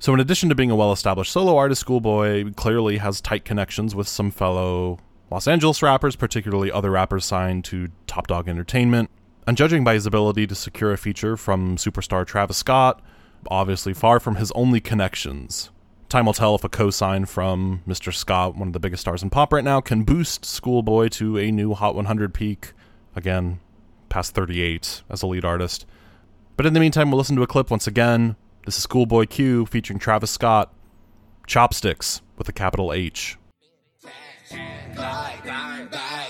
So, 0.00 0.12
in 0.14 0.18
addition 0.18 0.48
to 0.48 0.56
being 0.56 0.72
a 0.72 0.76
well 0.76 0.90
established 0.90 1.30
solo 1.30 1.56
artist, 1.56 1.82
Schoolboy 1.82 2.52
clearly 2.54 2.96
has 2.96 3.20
tight 3.20 3.44
connections 3.44 3.94
with 3.94 4.08
some 4.08 4.32
fellow 4.32 4.98
Los 5.30 5.46
Angeles 5.46 5.82
rappers, 5.82 6.16
particularly 6.16 6.72
other 6.72 6.90
rappers 6.90 7.24
signed 7.24 7.62
to 7.66 7.88
Top 8.06 8.28
Dawg 8.28 8.48
Entertainment. 8.48 9.10
And 9.46 9.58
judging 9.58 9.84
by 9.84 9.94
his 9.94 10.06
ability 10.06 10.46
to 10.46 10.54
secure 10.54 10.92
a 10.92 10.98
feature 10.98 11.36
from 11.36 11.76
superstar 11.76 12.26
Travis 12.26 12.56
Scott, 12.56 13.02
obviously 13.50 13.92
far 13.92 14.20
from 14.20 14.36
his 14.36 14.50
only 14.52 14.80
connections. 14.80 15.70
Time 16.08 16.24
will 16.24 16.32
tell 16.32 16.54
if 16.54 16.64
a 16.64 16.68
co-sign 16.70 17.26
from 17.26 17.82
Mr. 17.86 18.12
Scott, 18.12 18.56
one 18.56 18.68
of 18.68 18.72
the 18.72 18.80
biggest 18.80 19.02
stars 19.02 19.22
in 19.22 19.28
pop 19.28 19.52
right 19.52 19.64
now, 19.64 19.82
can 19.82 20.02
boost 20.02 20.46
Schoolboy 20.46 21.08
to 21.08 21.36
a 21.36 21.50
new 21.50 21.74
Hot 21.74 21.94
100 21.94 22.32
peak. 22.32 22.72
Again, 23.14 23.60
past 24.08 24.34
38 24.34 25.02
as 25.10 25.22
a 25.22 25.26
lead 25.26 25.44
artist. 25.44 25.84
But 26.56 26.64
in 26.64 26.72
the 26.72 26.80
meantime, 26.80 27.10
we'll 27.10 27.18
listen 27.18 27.36
to 27.36 27.42
a 27.42 27.46
clip 27.46 27.70
once 27.70 27.86
again. 27.86 28.36
This 28.64 28.78
is 28.78 28.82
Schoolboy 28.84 29.26
Q 29.26 29.66
featuring 29.66 29.98
Travis 29.98 30.30
Scott. 30.30 30.72
Chopsticks 31.46 32.22
with 32.38 32.48
a 32.48 32.52
capital 32.52 32.94
H. 32.94 33.36
Chopsticks, 34.50 36.27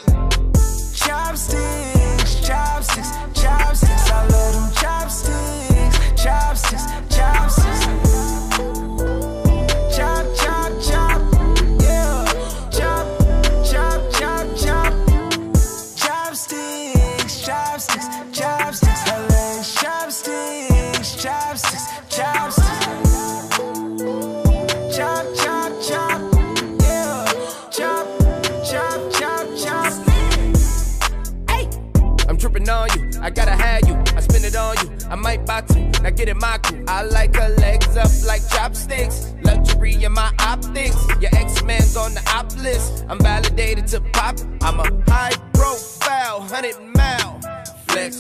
get 36.19 36.29
in 36.29 36.39
my 36.39 36.59
crew. 36.59 36.85
I 36.89 37.03
like 37.05 37.37
her 37.37 37.49
legs 37.61 37.97
up 37.97 38.11
like 38.27 38.43
chopsticks. 38.51 39.35
Luxury 39.45 40.03
in 40.03 40.13
my 40.13 40.33
optics. 40.41 40.97
Your 41.21 41.31
ex 41.35 41.63
man's 41.63 41.97
on 41.97 42.13
the 42.15 42.23
op 42.35 42.55
list. 42.57 43.05
I'm 43.09 43.21
validated 43.21 43.87
to 43.89 44.01
pop. 44.13 44.37
I'm 44.63 44.81
a 44.81 45.11
high 45.11 45.37
profile, 45.55 46.41
hundred 46.41 46.77
mile 46.97 47.41
flex. 47.87 48.17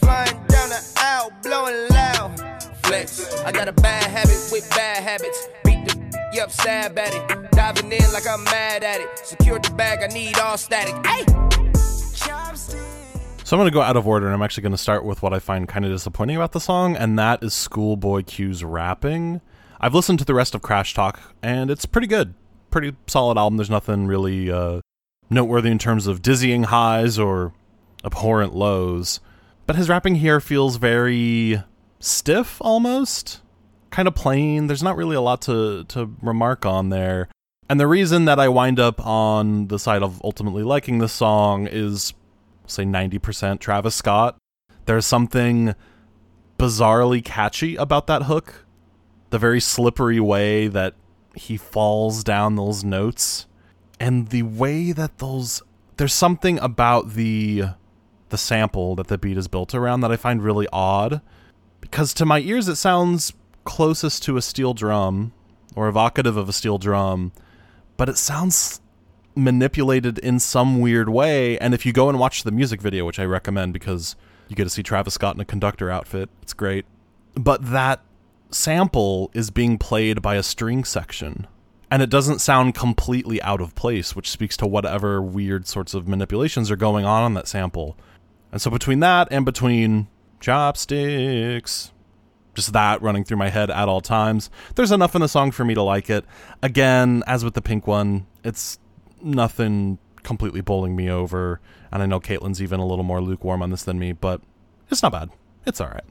Flying 0.00 0.38
down 0.48 0.68
the 0.74 0.82
aisle, 0.96 1.32
blowing 1.44 1.76
loud 1.90 2.66
flex. 2.82 3.32
I 3.44 3.52
got 3.52 3.68
a 3.68 3.72
bad 3.72 4.04
habit 4.04 4.48
with 4.50 4.68
bad 4.70 5.04
habits. 5.04 5.48
Beat 5.64 5.84
the 5.86 6.40
up, 6.42 6.50
stab 6.50 6.98
at 6.98 7.14
it. 7.14 7.52
Diving 7.52 7.92
in 7.92 8.12
like 8.12 8.26
I'm 8.26 8.42
mad 8.44 8.82
at 8.82 9.00
it. 9.00 9.08
Secure 9.24 9.60
the 9.60 9.70
bag, 9.70 10.00
I 10.02 10.12
need 10.12 10.38
all 10.40 10.58
static. 10.58 10.94
Hey! 11.06 11.57
So 13.48 13.56
I'm 13.56 13.62
going 13.62 13.70
to 13.70 13.74
go 13.74 13.80
out 13.80 13.96
of 13.96 14.06
order, 14.06 14.26
and 14.26 14.34
I'm 14.34 14.42
actually 14.42 14.64
going 14.64 14.72
to 14.72 14.76
start 14.76 15.06
with 15.06 15.22
what 15.22 15.32
I 15.32 15.38
find 15.38 15.66
kind 15.66 15.86
of 15.86 15.90
disappointing 15.90 16.36
about 16.36 16.52
the 16.52 16.60
song, 16.60 16.94
and 16.94 17.18
that 17.18 17.42
is 17.42 17.54
Schoolboy 17.54 18.24
Q's 18.24 18.62
rapping. 18.62 19.40
I've 19.80 19.94
listened 19.94 20.18
to 20.18 20.26
the 20.26 20.34
rest 20.34 20.54
of 20.54 20.60
Crash 20.60 20.92
Talk, 20.92 21.18
and 21.42 21.70
it's 21.70 21.86
pretty 21.86 22.08
good. 22.08 22.34
Pretty 22.70 22.94
solid 23.06 23.38
album. 23.38 23.56
There's 23.56 23.70
nothing 23.70 24.06
really 24.06 24.50
uh, 24.50 24.82
noteworthy 25.30 25.70
in 25.70 25.78
terms 25.78 26.06
of 26.06 26.20
dizzying 26.20 26.64
highs 26.64 27.18
or 27.18 27.54
abhorrent 28.04 28.54
lows. 28.54 29.20
But 29.66 29.76
his 29.76 29.88
rapping 29.88 30.16
here 30.16 30.40
feels 30.40 30.76
very 30.76 31.62
stiff 32.00 32.58
almost. 32.60 33.40
Kind 33.88 34.08
of 34.08 34.14
plain. 34.14 34.66
There's 34.66 34.82
not 34.82 34.94
really 34.94 35.16
a 35.16 35.22
lot 35.22 35.40
to, 35.42 35.84
to 35.84 36.14
remark 36.20 36.66
on 36.66 36.90
there. 36.90 37.28
And 37.70 37.80
the 37.80 37.86
reason 37.86 38.26
that 38.26 38.38
I 38.38 38.48
wind 38.48 38.78
up 38.78 39.00
on 39.06 39.68
the 39.68 39.78
side 39.78 40.02
of 40.02 40.20
ultimately 40.22 40.64
liking 40.64 40.98
the 40.98 41.08
song 41.08 41.66
is, 41.66 42.12
say, 42.68 42.84
90% 42.84 43.60
Travis 43.60 43.94
Scott. 43.94 44.36
There's 44.86 45.06
something 45.06 45.74
bizarrely 46.58 47.24
catchy 47.24 47.76
about 47.76 48.06
that 48.06 48.24
hook. 48.24 48.66
The 49.30 49.38
very 49.38 49.60
slippery 49.60 50.20
way 50.20 50.68
that 50.68 50.94
he 51.34 51.56
falls 51.56 52.24
down 52.24 52.56
those 52.56 52.84
notes. 52.84 53.46
And 54.00 54.28
the 54.28 54.42
way 54.42 54.92
that 54.92 55.18
those. 55.18 55.62
There's 55.96 56.14
something 56.14 56.58
about 56.60 57.14
the 57.14 57.64
the 58.28 58.38
sample 58.38 58.94
that 58.96 59.08
the 59.08 59.18
beat 59.18 59.38
is 59.38 59.48
built 59.48 59.74
around 59.74 60.00
that 60.00 60.12
I 60.12 60.16
find 60.16 60.42
really 60.42 60.68
odd. 60.72 61.20
Because 61.80 62.12
to 62.14 62.26
my 62.26 62.40
ears, 62.40 62.68
it 62.68 62.76
sounds 62.76 63.32
closest 63.64 64.22
to 64.24 64.36
a 64.36 64.42
steel 64.42 64.74
drum 64.74 65.32
or 65.74 65.88
evocative 65.88 66.36
of 66.36 66.48
a 66.48 66.52
steel 66.52 66.78
drum, 66.78 67.32
but 67.96 68.08
it 68.08 68.16
sounds 68.16 68.80
manipulated 69.38 70.18
in 70.18 70.38
some 70.38 70.80
weird 70.80 71.08
way. 71.08 71.58
And 71.58 71.74
if 71.74 71.86
you 71.86 71.92
go 71.92 72.08
and 72.08 72.18
watch 72.18 72.42
the 72.42 72.50
music 72.50 72.80
video, 72.80 73.04
which 73.04 73.18
I 73.18 73.24
recommend 73.24 73.72
because 73.72 74.16
you 74.48 74.56
get 74.56 74.64
to 74.64 74.70
see 74.70 74.82
Travis 74.82 75.14
Scott 75.14 75.34
in 75.34 75.40
a 75.40 75.44
conductor 75.44 75.90
outfit, 75.90 76.28
it's 76.42 76.52
great. 76.52 76.84
But 77.34 77.70
that 77.70 78.00
sample 78.50 79.30
is 79.34 79.50
being 79.50 79.78
played 79.78 80.22
by 80.22 80.36
a 80.36 80.42
string 80.42 80.84
section. 80.84 81.46
And 81.90 82.02
it 82.02 82.10
doesn't 82.10 82.40
sound 82.40 82.74
completely 82.74 83.40
out 83.42 83.60
of 83.60 83.74
place, 83.74 84.14
which 84.14 84.30
speaks 84.30 84.56
to 84.58 84.66
whatever 84.66 85.22
weird 85.22 85.66
sorts 85.66 85.94
of 85.94 86.06
manipulations 86.06 86.70
are 86.70 86.76
going 86.76 87.04
on 87.04 87.22
on 87.22 87.34
that 87.34 87.48
sample. 87.48 87.96
And 88.52 88.60
so 88.60 88.70
between 88.70 89.00
that 89.00 89.28
and 89.30 89.44
between 89.44 90.08
chopsticks, 90.40 91.92
just 92.54 92.72
that 92.72 93.00
running 93.00 93.24
through 93.24 93.36
my 93.36 93.48
head 93.48 93.70
at 93.70 93.88
all 93.88 94.00
times, 94.00 94.50
there's 94.74 94.92
enough 94.92 95.14
in 95.14 95.22
the 95.22 95.28
song 95.28 95.50
for 95.50 95.64
me 95.64 95.74
to 95.74 95.82
like 95.82 96.10
it. 96.10 96.24
Again, 96.62 97.22
as 97.26 97.44
with 97.44 97.54
the 97.54 97.62
pink 97.62 97.86
one, 97.86 98.26
it's 98.44 98.78
nothing 99.22 99.98
completely 100.22 100.60
bowling 100.60 100.96
me 100.96 101.10
over. 101.10 101.60
And 101.90 102.02
I 102.02 102.06
know 102.06 102.20
Caitlin's 102.20 102.62
even 102.62 102.80
a 102.80 102.86
little 102.86 103.04
more 103.04 103.20
lukewarm 103.20 103.62
on 103.62 103.70
this 103.70 103.82
than 103.82 103.98
me, 103.98 104.12
but 104.12 104.40
it's 104.90 105.02
not 105.02 105.12
bad. 105.12 105.30
It's 105.66 105.80
all 105.80 105.88
right. 105.88 106.04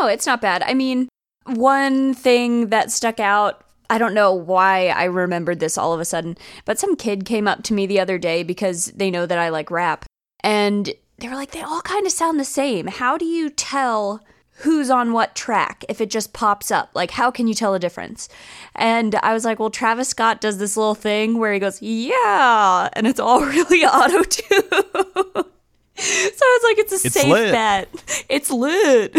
No, 0.00 0.06
it's 0.06 0.26
not 0.26 0.40
bad. 0.40 0.62
I 0.62 0.74
mean, 0.74 1.08
one 1.44 2.14
thing 2.14 2.68
that 2.68 2.90
stuck 2.90 3.20
out 3.20 3.64
I 3.90 3.98
don't 3.98 4.14
know 4.14 4.32
why 4.32 4.88
I 4.88 5.04
remembered 5.04 5.60
this 5.60 5.76
all 5.76 5.92
of 5.92 6.00
a 6.00 6.04
sudden, 6.04 6.38
but 6.64 6.78
some 6.78 6.96
kid 6.96 7.24
came 7.24 7.46
up 7.46 7.62
to 7.64 7.74
me 7.74 7.86
the 7.86 8.00
other 8.00 8.18
day 8.18 8.42
because 8.42 8.86
they 8.86 9.10
know 9.10 9.26
that 9.26 9.38
I 9.38 9.50
like 9.50 9.70
rap. 9.70 10.06
And 10.42 10.90
they 11.18 11.28
were 11.28 11.34
like, 11.34 11.50
they 11.50 11.60
all 11.60 11.82
kind 11.82 12.06
of 12.06 12.12
sound 12.12 12.40
the 12.40 12.44
same. 12.44 12.86
How 12.86 13.18
do 13.18 13.24
you 13.24 13.50
tell 13.50 14.24
who's 14.58 14.88
on 14.90 15.12
what 15.12 15.34
track 15.34 15.84
if 15.88 16.00
it 16.00 16.10
just 16.10 16.32
pops 16.32 16.70
up? 16.70 16.90
Like, 16.94 17.10
how 17.10 17.30
can 17.30 17.46
you 17.48 17.54
tell 17.54 17.74
a 17.74 17.78
difference? 17.78 18.28
And 18.74 19.14
I 19.16 19.32
was 19.34 19.44
like, 19.44 19.58
well, 19.58 19.70
Travis 19.70 20.08
Scott 20.08 20.40
does 20.40 20.58
this 20.58 20.76
little 20.76 20.94
thing 20.94 21.38
where 21.38 21.52
he 21.52 21.58
goes, 21.58 21.82
yeah, 21.82 22.88
and 22.92 23.06
it's 23.06 23.20
all 23.20 23.40
really 23.44 23.84
auto 23.84 24.22
tune. 24.22 25.44
So 25.96 26.10
I 26.42 26.58
was 26.60 26.70
like, 26.70 26.78
it's 26.78 26.92
a 26.92 27.06
It's 27.06 27.14
safe 27.14 27.28
lit. 27.32 27.52
bet. 27.52 28.24
It's 28.28 28.50
lit. 28.50 29.16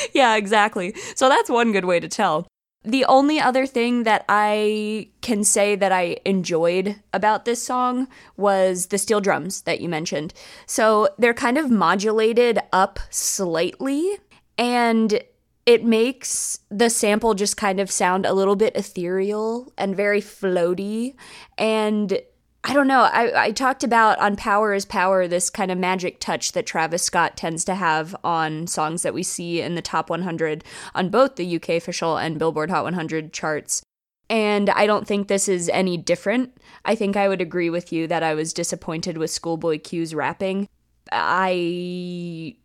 yeah, 0.14 0.34
exactly. 0.34 0.92
So 1.14 1.28
that's 1.28 1.48
one 1.48 1.70
good 1.70 1.84
way 1.84 2.00
to 2.00 2.08
tell. 2.08 2.48
The 2.82 3.04
only 3.04 3.38
other 3.38 3.66
thing 3.66 4.02
that 4.02 4.24
I 4.28 5.10
can 5.20 5.44
say 5.44 5.76
that 5.76 5.92
I 5.92 6.16
enjoyed 6.24 6.96
about 7.12 7.44
this 7.44 7.62
song 7.62 8.08
was 8.36 8.86
the 8.86 8.98
steel 8.98 9.20
drums 9.20 9.62
that 9.62 9.80
you 9.80 9.88
mentioned. 9.88 10.34
So 10.66 11.08
they're 11.18 11.34
kind 11.34 11.56
of 11.56 11.70
modulated 11.70 12.58
up 12.72 12.98
slightly 13.10 14.18
and 14.58 15.22
it 15.64 15.84
makes 15.84 16.58
the 16.70 16.90
sample 16.90 17.34
just 17.34 17.56
kind 17.56 17.78
of 17.78 17.90
sound 17.90 18.26
a 18.26 18.32
little 18.32 18.56
bit 18.56 18.74
ethereal 18.74 19.72
and 19.78 19.94
very 19.94 20.20
floaty. 20.20 21.14
And 21.56 22.20
I 22.64 22.74
don't 22.74 22.88
know. 22.88 23.02
I, 23.02 23.44
I 23.44 23.52
talked 23.52 23.84
about 23.84 24.18
on 24.18 24.34
Power 24.34 24.74
is 24.74 24.84
Power 24.84 25.28
this 25.28 25.48
kind 25.50 25.70
of 25.70 25.78
magic 25.78 26.20
touch 26.20 26.52
that 26.52 26.66
Travis 26.66 27.02
Scott 27.02 27.36
tends 27.36 27.64
to 27.66 27.74
have 27.74 28.16
on 28.24 28.66
songs 28.66 29.02
that 29.02 29.14
we 29.14 29.22
see 29.22 29.60
in 29.60 29.74
the 29.74 29.82
top 29.82 30.10
100 30.10 30.64
on 30.94 31.10
both 31.10 31.36
the 31.36 31.56
UK 31.56 31.70
official 31.70 32.16
and 32.16 32.38
Billboard 32.38 32.70
Hot 32.70 32.84
100 32.84 33.32
charts. 33.32 33.82
And 34.30 34.70
I 34.70 34.86
don't 34.86 35.06
think 35.06 35.28
this 35.28 35.48
is 35.48 35.68
any 35.68 35.96
different. 35.96 36.56
I 36.84 36.94
think 36.94 37.16
I 37.16 37.28
would 37.28 37.40
agree 37.40 37.70
with 37.70 37.92
you 37.92 38.06
that 38.08 38.22
I 38.22 38.34
was 38.34 38.52
disappointed 38.52 39.18
with 39.18 39.30
Schoolboy 39.30 39.80
Q's 39.80 40.14
rapping. 40.14 40.68
I 41.12 42.56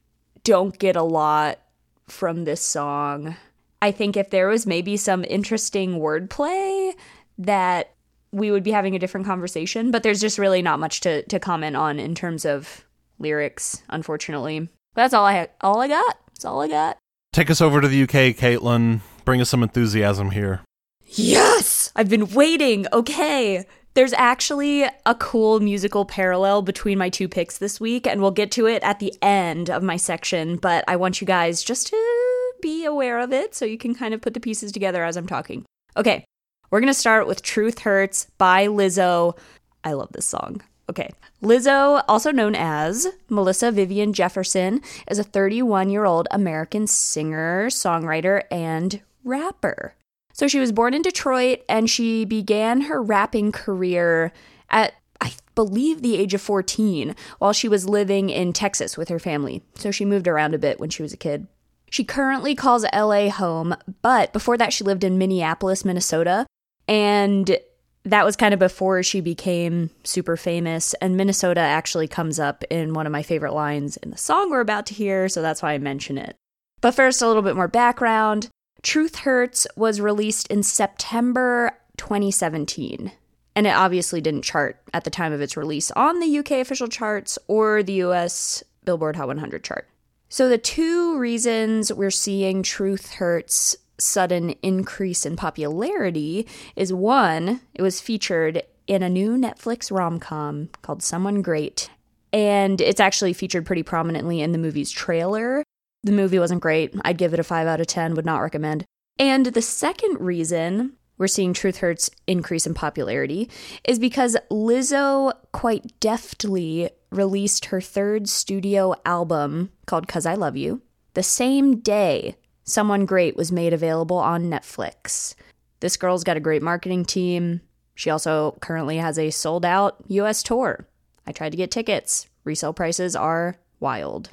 don't 0.43 0.77
get 0.77 0.95
a 0.95 1.03
lot 1.03 1.59
from 2.07 2.43
this 2.45 2.61
song. 2.61 3.35
I 3.81 3.91
think 3.91 4.15
if 4.15 4.29
there 4.29 4.47
was 4.47 4.65
maybe 4.65 4.97
some 4.97 5.25
interesting 5.25 5.99
wordplay 5.99 6.93
that 7.37 7.93
we 8.31 8.49
would 8.49 8.63
be 8.63 8.71
having 8.71 8.95
a 8.95 8.99
different 8.99 9.25
conversation, 9.27 9.91
but 9.91 10.03
there's 10.03 10.21
just 10.21 10.39
really 10.39 10.61
not 10.61 10.79
much 10.79 11.01
to, 11.01 11.23
to 11.23 11.39
comment 11.39 11.75
on 11.75 11.99
in 11.99 12.15
terms 12.15 12.45
of 12.45 12.85
lyrics, 13.19 13.83
unfortunately. 13.89 14.69
That's 14.95 15.13
all 15.13 15.25
I 15.25 15.33
ha- 15.33 15.47
all 15.61 15.81
I 15.81 15.87
got. 15.87 16.17
That's 16.29 16.45
all 16.45 16.61
I 16.61 16.67
got. 16.67 16.97
Take 17.31 17.49
us 17.49 17.61
over 17.61 17.81
to 17.81 17.87
the 17.87 18.03
UK, 18.03 18.35
Caitlin. 18.35 19.01
Bring 19.25 19.41
us 19.41 19.49
some 19.49 19.63
enthusiasm 19.63 20.31
here. 20.31 20.61
Yes! 21.05 21.91
I've 21.95 22.09
been 22.09 22.29
waiting. 22.29 22.87
Okay. 22.91 23.65
There's 23.95 24.13
actually 24.13 24.85
a 25.05 25.15
cool 25.19 25.59
musical 25.59 26.03
parallel 26.03 26.63
between 26.63 26.97
my 26.97 27.09
two 27.09 27.27
picks 27.27 27.59
this 27.59 27.79
week, 27.79 28.07
and 28.07 28.21
we'll 28.21 28.31
get 28.31 28.49
to 28.51 28.65
it 28.65 28.81
at 28.81 28.99
the 28.99 29.13
end 29.21 29.69
of 29.69 29.83
my 29.83 29.97
section, 29.97 30.57
but 30.57 30.83
I 30.87 30.95
want 30.95 31.21
you 31.21 31.27
guys 31.27 31.61
just 31.61 31.87
to 31.87 32.53
be 32.61 32.85
aware 32.85 33.19
of 33.19 33.31
it 33.31 33.53
so 33.53 33.65
you 33.65 33.77
can 33.77 33.93
kind 33.93 34.15
of 34.15 34.21
put 34.21 34.33
the 34.33 34.39
pieces 34.39 34.71
together 34.71 35.03
as 35.03 35.15
I'm 35.15 35.27
talking. 35.27 35.63
Okay, 35.95 36.25
we're 36.71 36.79
gonna 36.79 36.93
start 36.93 37.27
with 37.27 37.43
Truth 37.43 37.79
Hurts 37.79 38.25
by 38.39 38.65
Lizzo. 38.65 39.37
I 39.83 39.93
love 39.93 40.11
this 40.11 40.25
song. 40.25 40.61
Okay. 40.89 41.11
Lizzo, 41.41 42.03
also 42.07 42.31
known 42.31 42.55
as 42.55 43.07
Melissa 43.29 43.71
Vivian 43.71 44.11
Jefferson, 44.11 44.81
is 45.09 45.19
a 45.19 45.23
31 45.23 45.89
year 45.89 46.05
old 46.05 46.27
American 46.31 46.87
singer, 46.87 47.67
songwriter, 47.67 48.43
and 48.49 49.01
rapper. 49.23 49.93
So 50.33 50.47
she 50.47 50.59
was 50.59 50.71
born 50.71 50.93
in 50.93 51.01
Detroit 51.01 51.61
and 51.69 51.89
she 51.89 52.25
began 52.25 52.81
her 52.81 53.01
rapping 53.01 53.51
career 53.51 54.33
at, 54.69 54.93
I 55.21 55.33
believe, 55.55 56.01
the 56.01 56.17
age 56.17 56.33
of 56.33 56.41
14 56.41 57.15
while 57.37 57.53
she 57.53 57.69
was 57.69 57.87
living 57.87 58.29
in 58.29 58.51
Texas 58.51 58.97
with 58.97 59.09
her 59.09 59.19
family. 59.19 59.63
So 59.75 59.91
she 59.91 60.05
moved 60.05 60.27
around 60.27 60.53
a 60.53 60.59
bit 60.59 60.79
when 60.79 60.89
she 60.89 61.03
was 61.03 61.13
a 61.13 61.17
kid. 61.17 61.47
She 61.89 62.03
currently 62.03 62.55
calls 62.55 62.85
LA 62.91 63.29
home, 63.29 63.75
but 64.01 64.33
before 64.33 64.57
that, 64.57 64.73
she 64.73 64.83
lived 64.83 65.03
in 65.03 65.19
Minneapolis, 65.19 65.85
Minnesota. 65.85 66.47
And 66.87 67.55
that 68.03 68.25
was 68.25 68.35
kind 68.35 68.53
of 68.53 68.59
before 68.59 69.03
she 69.03 69.21
became 69.21 69.91
super 70.03 70.35
famous. 70.35 70.95
And 70.95 71.15
Minnesota 71.15 71.59
actually 71.59 72.07
comes 72.07 72.39
up 72.39 72.63
in 72.71 72.93
one 72.93 73.05
of 73.05 73.11
my 73.11 73.21
favorite 73.21 73.53
lines 73.53 73.97
in 73.97 74.09
the 74.09 74.17
song 74.17 74.49
we're 74.49 74.59
about 74.59 74.87
to 74.87 74.95
hear, 74.95 75.29
so 75.29 75.43
that's 75.43 75.61
why 75.61 75.73
I 75.73 75.77
mention 75.77 76.17
it. 76.17 76.35
But 76.81 76.95
first, 76.95 77.21
a 77.21 77.27
little 77.27 77.43
bit 77.43 77.55
more 77.55 77.67
background. 77.67 78.49
Truth 78.83 79.19
Hurts 79.19 79.65
was 79.77 80.01
released 80.01 80.47
in 80.47 80.61
September 80.61 81.71
2017, 81.97 83.13
and 83.55 83.65
it 83.65 83.69
obviously 83.69 84.19
didn't 84.19 84.41
chart 84.43 84.77
at 84.93 85.05
the 85.05 85.09
time 85.09 85.31
of 85.31 85.39
its 85.39 85.55
release 85.55 85.89
on 85.91 86.19
the 86.19 86.39
UK 86.39 86.51
official 86.51 86.89
charts 86.89 87.39
or 87.47 87.81
the 87.81 88.01
US 88.03 88.61
Billboard 88.83 89.15
Hot 89.15 89.27
100 89.27 89.63
chart. 89.63 89.87
So, 90.27 90.49
the 90.49 90.57
two 90.57 91.17
reasons 91.17 91.93
we're 91.93 92.11
seeing 92.11 92.61
Truth 92.61 93.13
Hurts 93.13 93.77
sudden 93.99 94.49
increase 94.61 95.25
in 95.25 95.37
popularity 95.37 96.45
is 96.75 96.91
one, 96.91 97.61
it 97.73 97.81
was 97.81 98.01
featured 98.01 98.63
in 98.85 99.01
a 99.01 99.09
new 99.09 99.37
Netflix 99.37 99.91
rom 99.95 100.19
com 100.19 100.69
called 100.81 101.01
Someone 101.01 101.41
Great. 101.41 101.89
and 102.33 102.81
it's 102.81 102.99
actually 102.99 103.31
featured 103.31 103.65
pretty 103.65 103.83
prominently 103.83 104.41
in 104.41 104.51
the 104.51 104.57
movie's 104.57 104.91
trailer. 104.91 105.63
The 106.03 106.11
movie 106.11 106.39
wasn't 106.39 106.61
great. 106.61 106.93
I'd 107.03 107.17
give 107.17 107.33
it 107.33 107.39
a 107.39 107.43
5 107.43 107.67
out 107.67 107.79
of 107.79 107.87
10, 107.87 108.15
would 108.15 108.25
not 108.25 108.39
recommend. 108.39 108.85
And 109.17 109.47
the 109.47 109.61
second 109.61 110.19
reason 110.19 110.93
we're 111.17 111.27
seeing 111.27 111.53
Truth 111.53 111.77
Hurts 111.77 112.09
increase 112.27 112.65
in 112.65 112.73
popularity 112.73 113.49
is 113.85 113.99
because 113.99 114.35
Lizzo 114.51 115.33
quite 115.51 115.99
deftly 115.99 116.89
released 117.11 117.65
her 117.65 117.79
third 117.79 118.27
studio 118.27 118.95
album 119.05 119.71
called 119.85 120.07
Cuz 120.07 120.25
I 120.25 120.33
Love 120.33 120.57
You 120.57 120.81
the 121.13 121.23
same 121.23 121.79
day 121.79 122.35
Someone 122.65 123.05
Great 123.05 123.35
was 123.35 123.51
made 123.51 123.73
available 123.73 124.17
on 124.17 124.49
Netflix. 124.49 125.35
This 125.81 125.97
girl's 125.97 126.23
got 126.23 126.37
a 126.37 126.41
great 126.41 126.63
marketing 126.63 127.03
team. 127.03 127.59
She 127.93 128.09
also 128.09 128.57
currently 128.61 128.97
has 128.97 129.19
a 129.19 129.31
sold 129.31 129.65
out 129.65 129.97
US 130.07 130.41
tour. 130.41 130.87
I 131.27 131.33
tried 131.33 131.51
to 131.51 131.57
get 131.57 131.71
tickets. 131.71 132.27
Resale 132.45 132.73
prices 132.73 133.15
are 133.17 133.57
wild. 133.81 134.29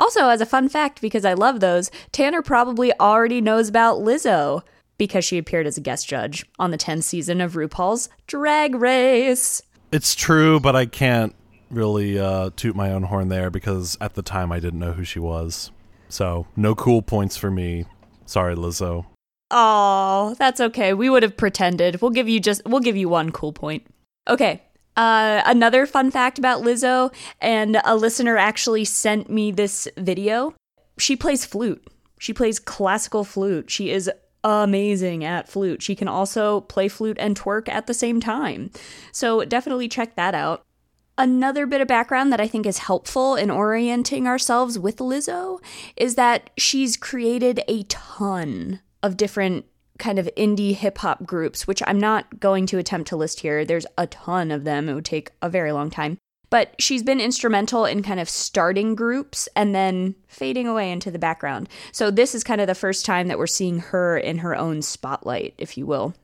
Also, 0.00 0.30
as 0.30 0.40
a 0.40 0.46
fun 0.46 0.68
fact, 0.68 1.00
because 1.02 1.26
I 1.26 1.34
love 1.34 1.60
those, 1.60 1.90
Tanner 2.10 2.40
probably 2.40 2.92
already 2.98 3.40
knows 3.42 3.68
about 3.68 3.98
Lizzo 3.98 4.62
because 4.96 5.24
she 5.24 5.38
appeared 5.38 5.66
as 5.66 5.76
a 5.76 5.82
guest 5.82 6.08
judge 6.08 6.44
on 6.58 6.70
the 6.70 6.78
10th 6.78 7.04
season 7.04 7.40
of 7.40 7.52
RuPaul's 7.52 8.08
Drag 8.26 8.74
Race. 8.74 9.62
It's 9.92 10.14
true, 10.14 10.58
but 10.58 10.74
I 10.74 10.86
can't 10.86 11.34
really 11.70 12.18
uh, 12.18 12.50
toot 12.56 12.74
my 12.74 12.90
own 12.92 13.04
horn 13.04 13.28
there 13.28 13.50
because 13.50 13.98
at 14.00 14.14
the 14.14 14.22
time 14.22 14.50
I 14.50 14.58
didn't 14.58 14.80
know 14.80 14.92
who 14.92 15.04
she 15.04 15.18
was. 15.18 15.70
So, 16.08 16.46
no 16.56 16.74
cool 16.74 17.02
points 17.02 17.36
for 17.36 17.50
me. 17.50 17.84
Sorry, 18.24 18.56
Lizzo. 18.56 19.06
Oh, 19.50 20.34
that's 20.38 20.60
okay. 20.60 20.94
We 20.94 21.10
would 21.10 21.22
have 21.22 21.36
pretended. 21.36 22.00
We'll 22.00 22.10
give 22.10 22.28
you 22.28 22.40
just 22.40 22.62
we'll 22.64 22.80
give 22.80 22.96
you 22.96 23.08
one 23.08 23.32
cool 23.32 23.52
point. 23.52 23.86
Okay. 24.28 24.62
Uh, 25.00 25.40
another 25.46 25.86
fun 25.86 26.10
fact 26.10 26.38
about 26.38 26.62
Lizzo, 26.62 27.10
and 27.40 27.80
a 27.86 27.96
listener 27.96 28.36
actually 28.36 28.84
sent 28.84 29.30
me 29.30 29.50
this 29.50 29.88
video. 29.96 30.54
She 30.98 31.16
plays 31.16 31.46
flute. 31.46 31.82
She 32.18 32.34
plays 32.34 32.58
classical 32.58 33.24
flute. 33.24 33.70
She 33.70 33.90
is 33.90 34.10
amazing 34.44 35.24
at 35.24 35.48
flute. 35.48 35.80
She 35.80 35.96
can 35.96 36.06
also 36.06 36.60
play 36.60 36.88
flute 36.88 37.16
and 37.18 37.34
twerk 37.34 37.66
at 37.66 37.86
the 37.86 37.94
same 37.94 38.20
time. 38.20 38.72
So 39.10 39.42
definitely 39.46 39.88
check 39.88 40.16
that 40.16 40.34
out. 40.34 40.66
Another 41.16 41.64
bit 41.64 41.80
of 41.80 41.88
background 41.88 42.30
that 42.30 42.40
I 42.42 42.46
think 42.46 42.66
is 42.66 42.76
helpful 42.76 43.36
in 43.36 43.50
orienting 43.50 44.26
ourselves 44.26 44.78
with 44.78 44.98
Lizzo 44.98 45.62
is 45.96 46.16
that 46.16 46.50
she's 46.58 46.98
created 46.98 47.62
a 47.68 47.84
ton 47.84 48.80
of 49.02 49.16
different 49.16 49.64
kind 50.00 50.18
of 50.18 50.28
indie 50.36 50.74
hip 50.74 50.98
hop 50.98 51.24
groups, 51.24 51.66
which 51.66 51.82
I'm 51.86 52.00
not 52.00 52.40
going 52.40 52.66
to 52.66 52.78
attempt 52.78 53.08
to 53.08 53.16
list 53.16 53.40
here. 53.40 53.64
There's 53.64 53.86
a 53.96 54.08
ton 54.08 54.50
of 54.50 54.64
them. 54.64 54.88
It 54.88 54.94
would 54.94 55.04
take 55.04 55.30
a 55.40 55.48
very 55.48 55.70
long 55.70 55.90
time. 55.90 56.18
But 56.50 56.74
she's 56.80 57.04
been 57.04 57.20
instrumental 57.20 57.84
in 57.84 58.02
kind 58.02 58.18
of 58.18 58.28
starting 58.28 58.96
groups 58.96 59.48
and 59.54 59.72
then 59.72 60.16
fading 60.26 60.66
away 60.66 60.90
into 60.90 61.12
the 61.12 61.18
background. 61.18 61.68
So 61.92 62.10
this 62.10 62.34
is 62.34 62.42
kind 62.42 62.60
of 62.60 62.66
the 62.66 62.74
first 62.74 63.06
time 63.06 63.28
that 63.28 63.38
we're 63.38 63.46
seeing 63.46 63.78
her 63.78 64.18
in 64.18 64.38
her 64.38 64.56
own 64.56 64.82
spotlight, 64.82 65.54
if 65.58 65.78
you 65.78 65.86
will. 65.86 66.14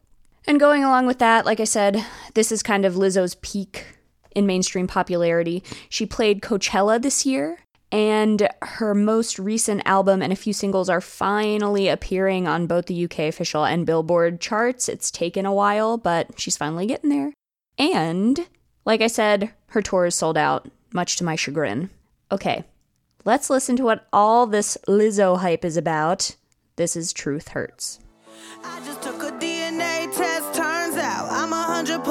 And 0.49 0.59
going 0.59 0.83
along 0.83 1.07
with 1.07 1.21
that, 1.21 1.47
like 1.47 1.61
I 1.61 1.65
said, 1.65 2.05
this 2.35 2.51
is 2.51 2.63
kind 2.63 2.85
of 2.85 2.95
Lizzo's 2.95 3.37
peak 3.37 3.99
in 4.35 4.47
mainstream 4.47 4.87
popularity. 4.87 5.63
She 5.89 6.07
played 6.07 6.43
Coachella 6.43 7.01
this 7.01 7.25
year, 7.25 7.61
and 7.93 8.49
her 8.63 8.95
most 8.95 9.39
recent 9.39 9.83
album 9.85 10.23
and 10.23 10.33
a 10.33 10.37
few 10.37 10.53
singles 10.53 10.89
are 10.89 11.01
finally 11.01 11.89
appearing 11.89 12.49
on 12.49 12.67
both 12.67 12.87
the 12.87 13.05
UK 13.05 13.21
official 13.21 13.65
and 13.65 13.87
Billboard 13.87 14.41
charts. 14.41 14.89
It's 14.89 15.11
taken 15.11 15.47
a 15.47 15.55
while, 15.55 15.97
but 15.97 16.39
she's 16.39 16.57
finally 16.57 16.87
getting 16.87 17.11
there. 17.11 17.33
And, 17.79 18.49
like 18.85 19.03
I 19.03 19.07
said, 19.07 19.53
her 19.69 19.83
tour 19.83 20.07
is 20.07 20.15
sold 20.15 20.37
out, 20.37 20.69
much 20.93 21.17
to 21.17 21.25
my 21.25 21.37
chagrin. 21.37 21.91
Okay, 22.33 22.65
let's 23.25 23.51
listen 23.51 23.77
to 23.77 23.85
what 23.85 24.07
all 24.13 24.47
this 24.47 24.77
Lizzo 24.89 25.39
hype 25.39 25.65
is 25.65 25.77
about. 25.77 26.35
This 26.77 26.97
is 26.97 27.13
Truth 27.13 27.49
Hurts. 27.49 28.01
I 28.65 28.81
just 28.85 29.03
took 29.03 29.23
a 29.23 29.31
DNA 29.33 30.15
test, 30.15 30.55
turns 30.55 30.97
out 30.97 31.29
I'm 31.31 31.53
a 31.53 31.63
hundred 31.63 32.03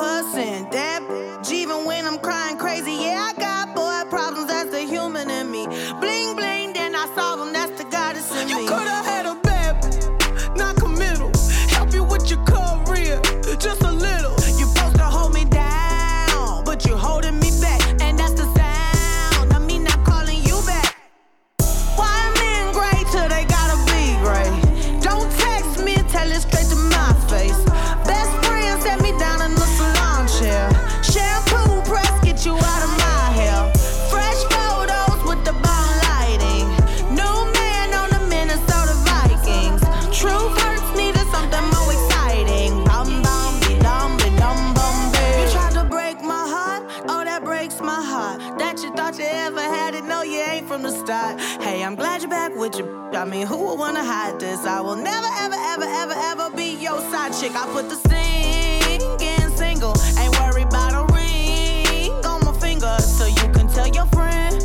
thought 48.96 49.20
you 49.20 49.26
ever 49.26 49.60
had 49.60 49.94
it, 49.94 50.06
no 50.06 50.22
you 50.22 50.40
ain't 50.40 50.68
from 50.68 50.84
the 50.84 50.92
start. 50.92 51.40
Hey, 51.62 51.84
I'm 51.84 51.96
glad 51.96 52.22
you're 52.22 52.30
back 52.30 52.56
with 52.56 52.78
your. 52.78 53.16
I 53.16 53.26
mean, 53.26 53.46
who 53.46 53.58
would 53.58 53.78
wanna 53.78 54.04
hide 54.04 54.40
this? 54.40 54.66
I 54.66 54.80
will 54.80 54.96
never, 54.96 55.28
ever, 55.40 55.56
ever, 55.56 55.84
ever, 55.84 56.14
ever 56.14 56.56
be 56.56 56.76
your 56.76 57.00
side 57.12 57.34
chick. 57.34 57.52
I 57.56 57.66
put 57.74 57.90
the 57.90 57.96
singing 57.96 59.02
in 59.20 59.52
single, 59.58 59.94
ain't 60.18 60.38
worried 60.40 60.68
about 60.68 60.94
a 60.94 61.14
ring 61.14 62.12
on 62.26 62.46
my 62.46 62.58
finger, 62.60 62.98
so 63.00 63.26
you 63.26 63.52
can 63.52 63.68
tell 63.68 63.88
your 63.88 64.06
friend. 64.08 64.62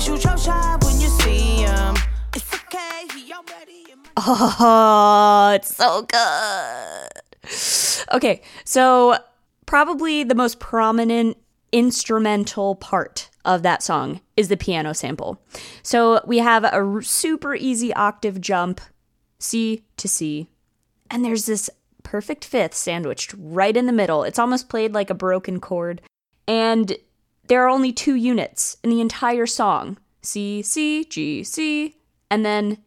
Shoot 0.00 0.24
your 0.24 0.38
shot 0.38 0.84
when 0.84 1.00
you 1.00 1.08
see 1.08 1.62
him. 1.62 1.96
It's 2.34 2.54
okay, 2.54 3.06
he 3.14 3.32
already. 3.32 3.86
Oh, 4.16 5.52
it's 5.54 5.74
so 5.74 6.02
good. 6.02 7.10
Okay, 8.16 8.42
so 8.64 9.16
probably 9.66 10.22
the 10.22 10.34
most 10.36 10.60
prominent 10.60 11.36
instrumental 11.72 12.76
part 12.76 13.30
of 13.44 13.62
that 13.62 13.82
song 13.82 14.20
is 14.36 14.48
the 14.48 14.56
piano 14.56 14.94
sample. 14.94 15.40
So 15.82 16.20
we 16.26 16.38
have 16.38 16.64
a 16.64 17.02
super 17.02 17.54
easy 17.54 17.92
octave 17.94 18.40
jump, 18.40 18.80
C 19.38 19.84
to 19.96 20.08
C, 20.08 20.48
and 21.10 21.24
there's 21.24 21.46
this 21.46 21.70
perfect 22.02 22.44
fifth 22.44 22.74
sandwiched 22.74 23.34
right 23.38 23.76
in 23.76 23.86
the 23.86 23.92
middle. 23.92 24.24
It's 24.24 24.38
almost 24.38 24.68
played 24.68 24.92
like 24.92 25.10
a 25.10 25.14
broken 25.14 25.60
chord, 25.60 26.00
and 26.46 26.96
there 27.46 27.62
are 27.64 27.68
only 27.68 27.92
two 27.92 28.14
units 28.14 28.76
in 28.82 28.90
the 28.90 29.00
entire 29.00 29.46
song 29.46 29.98
C, 30.22 30.62
C, 30.62 31.04
G, 31.04 31.44
C, 31.44 31.96
and 32.30 32.44
then 32.44 32.78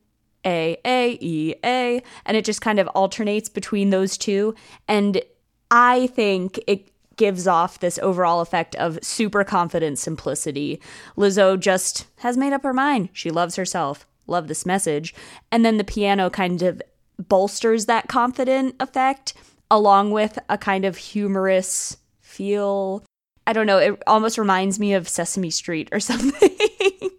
a, 0.45 0.77
A, 0.85 1.17
E, 1.21 1.55
A, 1.63 2.01
and 2.25 2.37
it 2.37 2.45
just 2.45 2.61
kind 2.61 2.79
of 2.79 2.87
alternates 2.89 3.49
between 3.49 3.89
those 3.89 4.17
two. 4.17 4.55
And 4.87 5.21
I 5.69 6.07
think 6.07 6.59
it 6.67 6.89
gives 7.17 7.47
off 7.47 7.79
this 7.79 7.99
overall 7.99 8.41
effect 8.41 8.75
of 8.75 8.99
super 9.01 9.43
confident 9.43 9.99
simplicity. 9.99 10.81
Lizzo 11.17 11.59
just 11.59 12.05
has 12.17 12.37
made 12.37 12.53
up 12.53 12.63
her 12.63 12.73
mind. 12.73 13.09
She 13.13 13.29
loves 13.29 13.55
herself. 13.55 14.07
Love 14.27 14.47
this 14.47 14.65
message. 14.65 15.13
And 15.51 15.65
then 15.65 15.77
the 15.77 15.83
piano 15.83 16.29
kind 16.29 16.61
of 16.61 16.81
bolsters 17.17 17.85
that 17.85 18.07
confident 18.07 18.75
effect 18.79 19.33
along 19.69 20.11
with 20.11 20.39
a 20.49 20.57
kind 20.57 20.85
of 20.85 20.97
humorous 20.97 21.97
feel. 22.21 23.03
I 23.45 23.53
don't 23.53 23.67
know, 23.67 23.77
it 23.77 24.01
almost 24.07 24.37
reminds 24.37 24.79
me 24.79 24.93
of 24.93 25.09
Sesame 25.09 25.49
Street 25.49 25.89
or 25.91 25.99
something. 25.99 27.09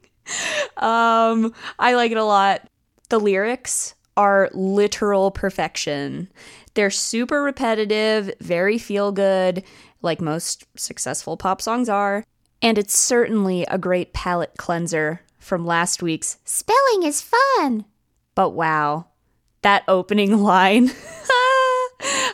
um, 0.76 1.52
I 1.78 1.94
like 1.94 2.12
it 2.12 2.18
a 2.18 2.24
lot. 2.24 2.68
The 3.08 3.20
lyrics 3.20 3.94
are 4.16 4.50
literal 4.52 5.30
perfection. 5.30 6.28
They're 6.74 6.90
super 6.90 7.42
repetitive, 7.42 8.30
very 8.40 8.78
feel 8.78 9.12
good, 9.12 9.64
like 10.02 10.20
most 10.20 10.66
successful 10.76 11.36
pop 11.36 11.60
songs 11.60 11.88
are. 11.88 12.24
And 12.60 12.78
it's 12.78 12.96
certainly 12.96 13.64
a 13.66 13.78
great 13.78 14.12
palate 14.12 14.56
cleanser 14.56 15.20
from 15.38 15.64
last 15.64 16.02
week's 16.02 16.38
Spelling 16.44 17.04
is 17.04 17.20
Fun. 17.22 17.84
But 18.34 18.50
wow, 18.50 19.06
that 19.62 19.84
opening 19.88 20.38
line. 20.42 20.90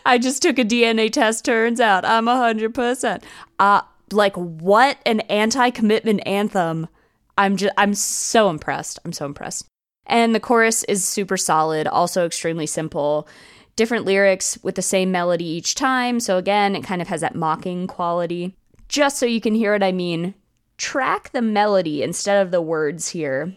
I 0.06 0.18
just 0.20 0.42
took 0.42 0.58
a 0.58 0.64
DNA 0.64 1.10
test, 1.10 1.44
turns 1.44 1.80
out 1.80 2.04
I'm 2.04 2.26
100%. 2.26 3.22
Uh, 3.58 3.80
like, 4.12 4.34
what 4.36 4.98
an 5.06 5.20
anti 5.20 5.70
commitment 5.70 6.26
anthem. 6.26 6.88
I'm 7.36 7.56
just, 7.56 7.72
I'm 7.76 7.94
so 7.94 8.50
impressed. 8.50 8.98
I'm 9.04 9.12
so 9.12 9.26
impressed. 9.26 9.66
And 10.06 10.34
the 10.34 10.40
chorus 10.40 10.84
is 10.84 11.06
super 11.06 11.36
solid, 11.36 11.86
also 11.86 12.26
extremely 12.26 12.66
simple. 12.66 13.26
Different 13.76 14.04
lyrics 14.04 14.58
with 14.62 14.76
the 14.76 14.82
same 14.82 15.10
melody 15.10 15.44
each 15.44 15.74
time. 15.74 16.20
So 16.20 16.38
again, 16.38 16.76
it 16.76 16.84
kind 16.84 17.02
of 17.02 17.08
has 17.08 17.20
that 17.22 17.34
mocking 17.34 17.86
quality. 17.86 18.56
Just 18.88 19.18
so 19.18 19.26
you 19.26 19.40
can 19.40 19.54
hear 19.54 19.72
what 19.72 19.82
I 19.82 19.92
mean, 19.92 20.34
track 20.76 21.30
the 21.32 21.42
melody 21.42 22.02
instead 22.02 22.44
of 22.44 22.52
the 22.52 22.62
words 22.62 23.08
here. 23.08 23.54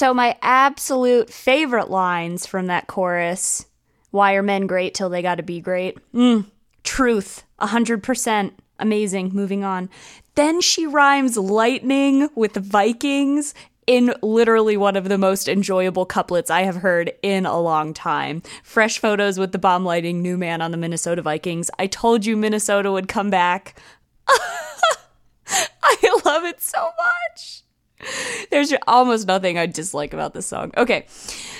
So, 0.00 0.14
my 0.14 0.38
absolute 0.40 1.28
favorite 1.28 1.90
lines 1.90 2.46
from 2.46 2.68
that 2.68 2.86
chorus 2.86 3.66
Why 4.10 4.32
are 4.32 4.42
men 4.42 4.66
great 4.66 4.94
till 4.94 5.10
they 5.10 5.20
gotta 5.20 5.42
be 5.42 5.60
great? 5.60 5.98
Mm, 6.14 6.46
truth, 6.82 7.42
100%. 7.60 8.52
Amazing. 8.78 9.32
Moving 9.34 9.62
on. 9.62 9.90
Then 10.36 10.62
she 10.62 10.86
rhymes 10.86 11.36
lightning 11.36 12.30
with 12.34 12.54
Vikings 12.54 13.52
in 13.86 14.14
literally 14.22 14.78
one 14.78 14.96
of 14.96 15.10
the 15.10 15.18
most 15.18 15.50
enjoyable 15.50 16.06
couplets 16.06 16.50
I 16.50 16.62
have 16.62 16.76
heard 16.76 17.12
in 17.22 17.44
a 17.44 17.60
long 17.60 17.92
time. 17.92 18.40
Fresh 18.62 19.00
photos 19.00 19.38
with 19.38 19.52
the 19.52 19.58
bomb 19.58 19.84
lighting, 19.84 20.22
new 20.22 20.38
man 20.38 20.62
on 20.62 20.70
the 20.70 20.78
Minnesota 20.78 21.20
Vikings. 21.20 21.70
I 21.78 21.86
told 21.86 22.24
you 22.24 22.38
Minnesota 22.38 22.90
would 22.90 23.06
come 23.06 23.28
back. 23.28 23.78
I 24.26 26.20
love 26.24 26.44
it 26.44 26.62
so 26.62 26.88
much. 26.96 27.64
There's 28.50 28.72
almost 28.86 29.26
nothing 29.26 29.58
I 29.58 29.66
dislike 29.66 30.12
about 30.12 30.34
this 30.34 30.46
song. 30.46 30.72
Okay. 30.76 31.06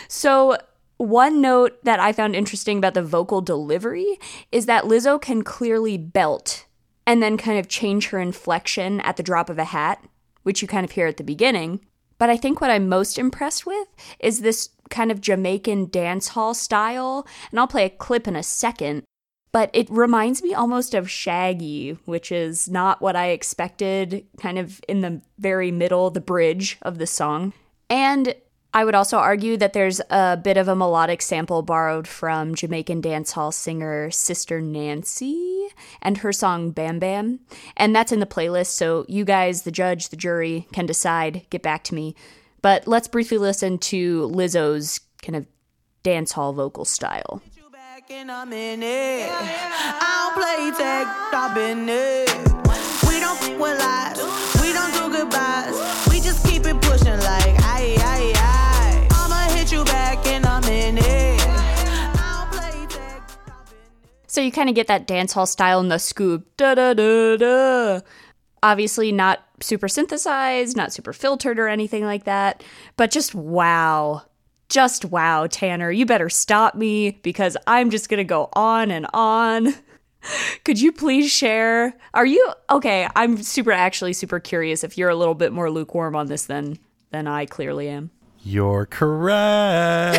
So, 0.09 0.57
one 0.96 1.40
note 1.40 1.83
that 1.85 1.98
I 1.98 2.12
found 2.12 2.37
interesting 2.37 2.76
about 2.76 2.94
the 2.94 3.03
vocal 3.03 3.40
delivery 3.40 4.18
is 4.53 4.66
that 4.66 4.85
Lizzo 4.85 5.20
can 5.20 5.42
clearly 5.42 5.96
belt 5.96 6.66
and 7.07 7.22
then 7.22 7.38
kind 7.38 7.59
of 7.59 7.68
change 7.68 8.09
her 8.09 8.20
inflection 8.20 9.00
at 9.00 9.16
the 9.16 9.22
drop 9.22 9.48
of 9.48 9.59
a 9.59 9.64
hat, 9.64 10.05
which 10.42 10.61
you 10.61 10.68
kind 10.68 10.85
of 10.85 10.90
hear 10.90 11.07
at 11.07 11.16
the 11.16 11.24
beginning. 11.24 11.81
But 12.18 12.29
I 12.29 12.37
think 12.37 12.61
what 12.61 12.70
I'm 12.70 12.87
most 12.87 13.18
impressed 13.18 13.64
with 13.64 13.88
is 14.18 14.40
this 14.40 14.68
kind 14.90 15.11
of 15.11 15.22
Jamaican 15.22 15.88
dance 15.90 16.29
hall 16.29 16.53
style. 16.53 17.26
And 17.50 17.59
I'll 17.59 17.66
play 17.66 17.87
a 17.87 17.90
clip 17.90 18.29
in 18.29 18.37
a 18.37 18.42
second. 18.42 19.05
But 19.52 19.70
it 19.72 19.90
reminds 19.90 20.42
me 20.42 20.54
almost 20.54 20.94
of 20.94 21.10
Shaggy, 21.10 21.98
which 22.04 22.30
is 22.30 22.68
not 22.68 23.00
what 23.00 23.16
I 23.16 23.30
expected, 23.30 24.26
kind 24.38 24.58
of 24.58 24.80
in 24.88 25.00
the 25.00 25.22
very 25.38 25.72
middle, 25.72 26.10
the 26.10 26.20
bridge 26.20 26.78
of 26.82 26.98
the 26.98 27.06
song. 27.06 27.52
And 27.88 28.34
I 28.72 28.84
would 28.84 28.94
also 28.94 29.18
argue 29.18 29.56
that 29.56 29.72
there's 29.72 30.00
a 30.10 30.36
bit 30.36 30.56
of 30.56 30.68
a 30.68 30.76
melodic 30.76 31.22
sample 31.22 31.62
borrowed 31.62 32.06
from 32.06 32.54
Jamaican 32.54 33.02
dancehall 33.02 33.52
singer 33.52 34.12
Sister 34.12 34.60
Nancy 34.60 35.66
and 36.00 36.18
her 36.18 36.32
song 36.32 36.70
Bam 36.70 37.00
Bam. 37.00 37.40
And 37.76 37.94
that's 37.96 38.12
in 38.12 38.20
the 38.20 38.26
playlist, 38.26 38.68
so 38.68 39.04
you 39.08 39.24
guys, 39.24 39.62
the 39.62 39.72
judge, 39.72 40.10
the 40.10 40.16
jury, 40.16 40.68
can 40.72 40.86
decide, 40.86 41.46
get 41.50 41.62
back 41.62 41.82
to 41.84 41.94
me. 41.96 42.14
But 42.62 42.86
let's 42.86 43.08
briefly 43.08 43.38
listen 43.38 43.78
to 43.78 44.28
Lizzo's 44.28 45.00
kind 45.20 45.34
of 45.34 45.46
dancehall 46.04 46.54
vocal 46.54 46.84
style. 46.84 47.42
You 48.11 48.16
back 48.16 48.20
and 48.20 48.31
I'm 48.31 48.53
in 48.53 48.83
it. 48.83 49.31
I 49.31 50.33
don't 50.33 50.35
play 50.35 50.70
tag, 50.77 51.07
I've 51.33 51.55
been 51.55 51.88
it. 51.88 52.29
We 53.09 53.20
don't 53.20 53.40
f 53.40 53.59
with 53.59 53.79
lies, 53.79 54.18
we 54.61 54.73
don't 54.73 54.92
do 54.92 55.16
goodbyes. 55.16 55.75
We 56.11 56.20
just 56.20 56.44
keep 56.46 56.66
it 56.66 56.81
pushing 56.83 57.18
like 57.18 57.55
aye, 57.61 57.96
aye, 57.99 58.33
aye. 58.37 59.09
I'ma 59.12 59.55
hit 59.55 59.73
you 59.73 59.85
back 59.85 60.27
and 60.27 60.44
I'm 60.46 60.64
in 60.64 60.99
it. 60.99 61.40
I 61.40 62.49
don't 62.49 62.51
play 62.53 62.87
tag, 62.87 63.23
I've 63.46 63.70
been 63.70 63.79
So 64.27 64.40
you 64.40 64.53
kind 64.53 64.68
of 64.68 64.75
get 64.75 64.87
that 64.88 65.07
dancehall 65.07 65.49
style 65.49 65.81
in 65.81 65.88
the 65.88 65.99
scoop. 65.99 66.46
Da 66.57 66.75
da 66.75 66.94
da 66.94 67.37
da. 67.37 68.01
Obviously, 68.62 69.11
not 69.11 69.40
super 69.61 69.88
synthesized, 69.88 70.77
not 70.77 70.92
super 70.92 71.12
filtered 71.12 71.59
or 71.59 71.68
anything 71.68 72.05
like 72.05 72.25
that, 72.25 72.62
but 72.96 73.11
just 73.11 73.35
wow. 73.35 74.23
Just 74.70 75.04
wow, 75.04 75.46
Tanner. 75.48 75.90
You 75.90 76.06
better 76.06 76.30
stop 76.30 76.74
me 76.74 77.18
because 77.22 77.56
I'm 77.66 77.90
just 77.90 78.09
going 78.09 78.18
to 78.18 78.24
go 78.24 78.48
on 78.54 78.90
and 78.90 79.06
on. 79.12 79.74
Could 80.64 80.80
you 80.80 80.92
please 80.92 81.30
share? 81.30 81.94
Are 82.14 82.26
you 82.26 82.52
okay? 82.70 83.09
I'm 83.16 83.42
super 83.42 83.72
actually 83.72 84.12
super 84.12 84.38
curious 84.38 84.85
if 84.85 84.96
you're 84.96 85.09
a 85.09 85.16
little 85.16 85.35
bit 85.35 85.52
more 85.52 85.70
lukewarm 85.70 86.14
on 86.14 86.26
this 86.28 86.46
than 86.46 86.78
than 87.11 87.26
I 87.26 87.46
clearly 87.46 87.88
am. 87.88 88.11
You're 88.42 88.87
correct. 88.87 90.16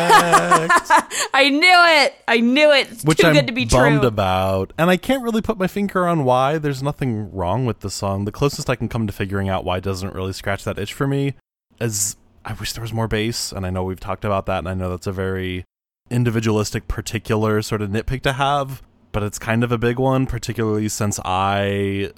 I 1.34 1.48
knew 1.48 2.04
it. 2.04 2.14
I 2.28 2.38
knew 2.38 2.70
it. 2.70 2.90
It's 2.90 3.04
Which 3.04 3.18
too 3.18 3.28
I'm 3.28 3.34
good 3.34 3.48
to 3.48 3.52
be 3.52 3.64
bummed 3.64 4.00
true. 4.00 4.08
about. 4.08 4.72
And 4.78 4.90
I 4.90 4.96
can't 4.96 5.22
really 5.24 5.42
put 5.42 5.58
my 5.58 5.66
finger 5.66 6.06
on 6.06 6.24
why. 6.24 6.58
There's 6.58 6.82
nothing 6.82 7.32
wrong 7.32 7.64
with 7.66 7.80
the 7.80 7.90
song. 7.90 8.24
The 8.24 8.32
closest 8.32 8.70
I 8.70 8.76
can 8.76 8.88
come 8.88 9.08
to 9.08 9.12
figuring 9.12 9.48
out 9.48 9.64
why 9.64 9.80
doesn't 9.80 10.14
really 10.14 10.32
scratch 10.32 10.62
that 10.64 10.78
itch 10.78 10.92
for 10.92 11.08
me 11.08 11.34
is 11.80 12.16
I 12.44 12.54
wish 12.54 12.72
there 12.72 12.82
was 12.82 12.92
more 12.92 13.08
bass. 13.08 13.52
And 13.52 13.64
I 13.66 13.70
know 13.70 13.84
we've 13.84 14.00
talked 14.00 14.24
about 14.24 14.46
that. 14.46 14.58
And 14.58 14.68
I 14.68 14.74
know 14.74 14.90
that's 14.90 15.06
a 15.06 15.12
very 15.12 15.64
individualistic, 16.10 16.88
particular 16.88 17.62
sort 17.62 17.82
of 17.82 17.90
nitpick 17.90 18.22
to 18.22 18.34
have. 18.34 18.82
But 19.12 19.22
it's 19.22 19.38
kind 19.38 19.62
of 19.62 19.70
a 19.72 19.78
big 19.78 19.98
one, 19.98 20.26
particularly 20.26 20.88
since 20.88 21.20
I. 21.24 22.10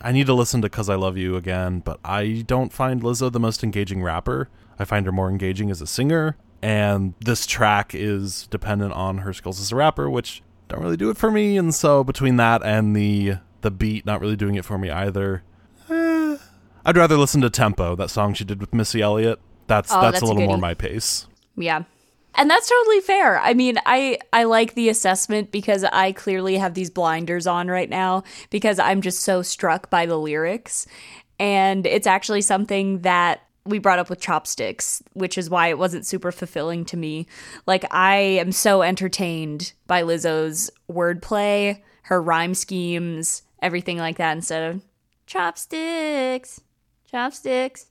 I 0.00 0.12
need 0.12 0.26
to 0.26 0.34
listen 0.34 0.60
to 0.62 0.68
Cuz 0.68 0.88
I 0.88 0.96
Love 0.96 1.16
You 1.16 1.36
again, 1.36 1.80
but 1.80 2.00
I 2.04 2.44
don't 2.46 2.72
find 2.72 3.02
Lizzo 3.02 3.30
the 3.30 3.40
most 3.40 3.62
engaging 3.62 4.02
rapper. 4.02 4.48
I 4.78 4.84
find 4.84 5.06
her 5.06 5.12
more 5.12 5.30
engaging 5.30 5.70
as 5.70 5.80
a 5.80 5.86
singer, 5.86 6.36
and 6.60 7.14
this 7.20 7.46
track 7.46 7.94
is 7.94 8.46
dependent 8.48 8.92
on 8.92 9.18
her 9.18 9.32
skills 9.32 9.60
as 9.60 9.70
a 9.70 9.76
rapper, 9.76 10.10
which 10.10 10.42
don't 10.68 10.82
really 10.82 10.96
do 10.96 11.10
it 11.10 11.16
for 11.16 11.30
me. 11.30 11.56
And 11.56 11.74
so 11.74 12.02
between 12.02 12.36
that 12.36 12.62
and 12.64 12.94
the 12.94 13.36
the 13.60 13.70
beat 13.70 14.04
not 14.04 14.20
really 14.20 14.36
doing 14.36 14.56
it 14.56 14.64
for 14.64 14.78
me 14.78 14.90
either, 14.90 15.42
I'd 16.84 16.96
rather 16.96 17.16
listen 17.16 17.40
to 17.40 17.50
Tempo, 17.50 17.96
that 17.96 18.10
song 18.10 18.34
she 18.34 18.44
did 18.44 18.60
with 18.60 18.74
Missy 18.74 19.00
Elliott. 19.00 19.40
That's 19.66 19.90
Oh, 19.92 20.00
that's, 20.00 20.20
that's 20.20 20.22
a 20.22 20.26
a 20.26 20.28
little 20.28 20.46
more 20.46 20.58
my 20.58 20.74
pace. 20.74 21.26
Yeah. 21.56 21.84
And 22.34 22.50
that's 22.50 22.68
totally 22.68 23.00
fair. 23.00 23.38
I 23.38 23.54
mean, 23.54 23.78
I 23.86 24.18
I 24.32 24.44
like 24.44 24.74
the 24.74 24.88
assessment 24.88 25.52
because 25.52 25.84
I 25.84 26.12
clearly 26.12 26.56
have 26.56 26.74
these 26.74 26.90
blinders 26.90 27.46
on 27.46 27.68
right 27.68 27.88
now 27.88 28.24
because 28.50 28.78
I'm 28.78 29.00
just 29.00 29.20
so 29.22 29.40
struck 29.40 29.88
by 29.88 30.04
the 30.06 30.18
lyrics. 30.18 30.86
And 31.38 31.86
it's 31.86 32.06
actually 32.06 32.42
something 32.42 33.00
that 33.00 33.42
we 33.64 33.78
brought 33.78 33.98
up 33.98 34.10
with 34.10 34.20
chopsticks, 34.20 35.02
which 35.14 35.38
is 35.38 35.48
why 35.48 35.68
it 35.68 35.78
wasn't 35.78 36.06
super 36.06 36.32
fulfilling 36.32 36.84
to 36.86 36.96
me. 36.96 37.26
Like 37.66 37.84
I 37.92 38.16
am 38.16 38.52
so 38.52 38.82
entertained 38.82 39.72
by 39.86 40.02
Lizzo's 40.02 40.70
wordplay, 40.90 41.80
her 42.02 42.20
rhyme 42.20 42.54
schemes, 42.54 43.42
everything 43.62 43.96
like 43.96 44.18
that 44.18 44.36
instead 44.36 44.74
of 44.74 44.82
chopsticks. 45.26 46.60
Chopsticks. 47.14 47.86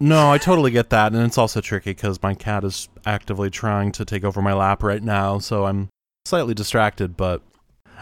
No, 0.00 0.30
I 0.30 0.38
totally 0.38 0.70
get 0.70 0.88
that, 0.88 1.12
and 1.12 1.22
it's 1.22 1.36
also 1.36 1.60
tricky 1.60 1.90
because 1.90 2.22
my 2.22 2.32
cat 2.32 2.64
is 2.64 2.88
actively 3.04 3.50
trying 3.50 3.92
to 3.92 4.06
take 4.06 4.24
over 4.24 4.40
my 4.40 4.54
lap 4.54 4.82
right 4.82 5.02
now, 5.02 5.38
so 5.40 5.66
I'm 5.66 5.90
slightly 6.24 6.54
distracted. 6.54 7.14
But 7.14 7.42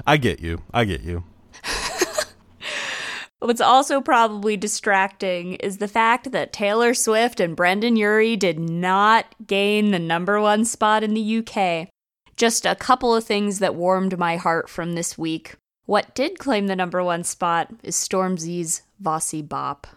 I 0.06 0.16
get 0.16 0.38
you. 0.38 0.62
I 0.72 0.84
get 0.84 1.00
you. 1.00 1.24
What's 3.40 3.60
also 3.60 4.00
probably 4.00 4.56
distracting 4.56 5.54
is 5.54 5.78
the 5.78 5.88
fact 5.88 6.30
that 6.30 6.52
Taylor 6.52 6.94
Swift 6.94 7.40
and 7.40 7.56
Brendon 7.56 7.96
Urie 7.96 8.36
did 8.36 8.60
not 8.60 9.34
gain 9.48 9.90
the 9.90 9.98
number 9.98 10.40
one 10.40 10.64
spot 10.64 11.02
in 11.02 11.14
the 11.14 11.38
UK. 11.38 11.88
Just 12.36 12.64
a 12.64 12.76
couple 12.76 13.12
of 13.12 13.24
things 13.24 13.58
that 13.58 13.74
warmed 13.74 14.16
my 14.20 14.36
heart 14.36 14.68
from 14.70 14.92
this 14.92 15.18
week. 15.18 15.56
What 15.86 16.14
did 16.14 16.38
claim 16.38 16.68
the 16.68 16.76
number 16.76 17.02
one 17.02 17.24
spot 17.24 17.72
is 17.82 17.96
Stormzy's 17.96 18.82
Vossi 19.02 19.46
Bop. 19.46 19.88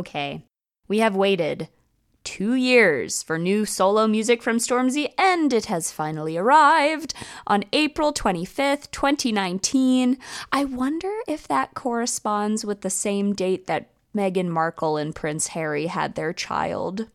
Okay, 0.00 0.46
we 0.88 1.00
have 1.00 1.14
waited 1.14 1.68
two 2.24 2.54
years 2.54 3.22
for 3.22 3.38
new 3.38 3.66
solo 3.66 4.06
music 4.06 4.42
from 4.42 4.56
Stormzy, 4.56 5.12
and 5.18 5.52
it 5.52 5.66
has 5.66 5.92
finally 5.92 6.38
arrived 6.38 7.12
on 7.46 7.66
April 7.74 8.10
25th, 8.10 8.90
2019. 8.92 10.16
I 10.50 10.64
wonder 10.64 11.12
if 11.28 11.46
that 11.48 11.74
corresponds 11.74 12.64
with 12.64 12.80
the 12.80 12.88
same 12.88 13.34
date 13.34 13.66
that 13.66 13.90
Meghan 14.16 14.48
Markle 14.48 14.96
and 14.96 15.14
Prince 15.14 15.48
Harry 15.48 15.88
had 15.88 16.14
their 16.14 16.32
child. 16.32 17.08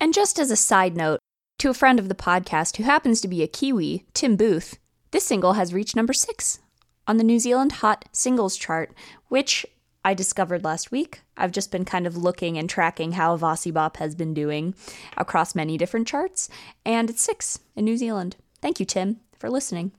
And 0.00 0.14
just 0.14 0.38
as 0.38 0.50
a 0.50 0.56
side 0.56 0.96
note, 0.96 1.20
to 1.58 1.68
a 1.68 1.74
friend 1.74 1.98
of 1.98 2.08
the 2.08 2.14
podcast 2.14 2.78
who 2.78 2.84
happens 2.84 3.20
to 3.20 3.28
be 3.28 3.42
a 3.42 3.46
Kiwi, 3.46 4.06
Tim 4.14 4.36
Booth, 4.36 4.78
this 5.10 5.26
single 5.26 5.52
has 5.52 5.74
reached 5.74 5.94
number 5.94 6.14
six 6.14 6.58
on 7.06 7.18
the 7.18 7.24
New 7.24 7.38
Zealand 7.38 7.72
Hot 7.72 8.06
Singles 8.12 8.56
chart, 8.56 8.94
which 9.28 9.66
I 10.04 10.14
discovered 10.14 10.64
last 10.64 10.90
week. 10.90 11.20
I've 11.36 11.52
just 11.52 11.70
been 11.70 11.84
kind 11.84 12.06
of 12.06 12.16
looking 12.16 12.56
and 12.56 12.70
tracking 12.70 13.12
how 13.12 13.36
Vossi 13.36 13.72
Bop 13.72 13.98
has 13.98 14.14
been 14.14 14.32
doing 14.32 14.74
across 15.16 15.54
many 15.54 15.76
different 15.76 16.08
charts, 16.08 16.48
and 16.86 17.10
it's 17.10 17.22
six 17.22 17.60
in 17.76 17.84
New 17.84 17.96
Zealand. 17.96 18.36
Thank 18.62 18.80
you, 18.80 18.86
Tim, 18.86 19.20
for 19.38 19.50
listening. 19.50 19.92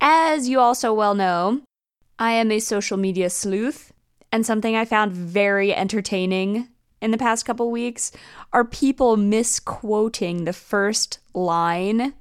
As 0.00 0.48
you 0.48 0.58
also 0.58 0.92
well 0.92 1.14
know, 1.14 1.62
I 2.18 2.32
am 2.32 2.50
a 2.50 2.58
social 2.58 2.96
media 2.96 3.30
sleuth, 3.30 3.92
and 4.32 4.44
something 4.44 4.74
I 4.74 4.84
found 4.84 5.12
very 5.12 5.72
entertaining 5.72 6.68
in 7.00 7.10
the 7.10 7.18
past 7.18 7.46
couple 7.46 7.70
weeks 7.70 8.10
are 8.52 8.64
people 8.64 9.16
misquoting 9.16 10.44
the 10.44 10.52
first 10.52 11.20
line 11.32 12.14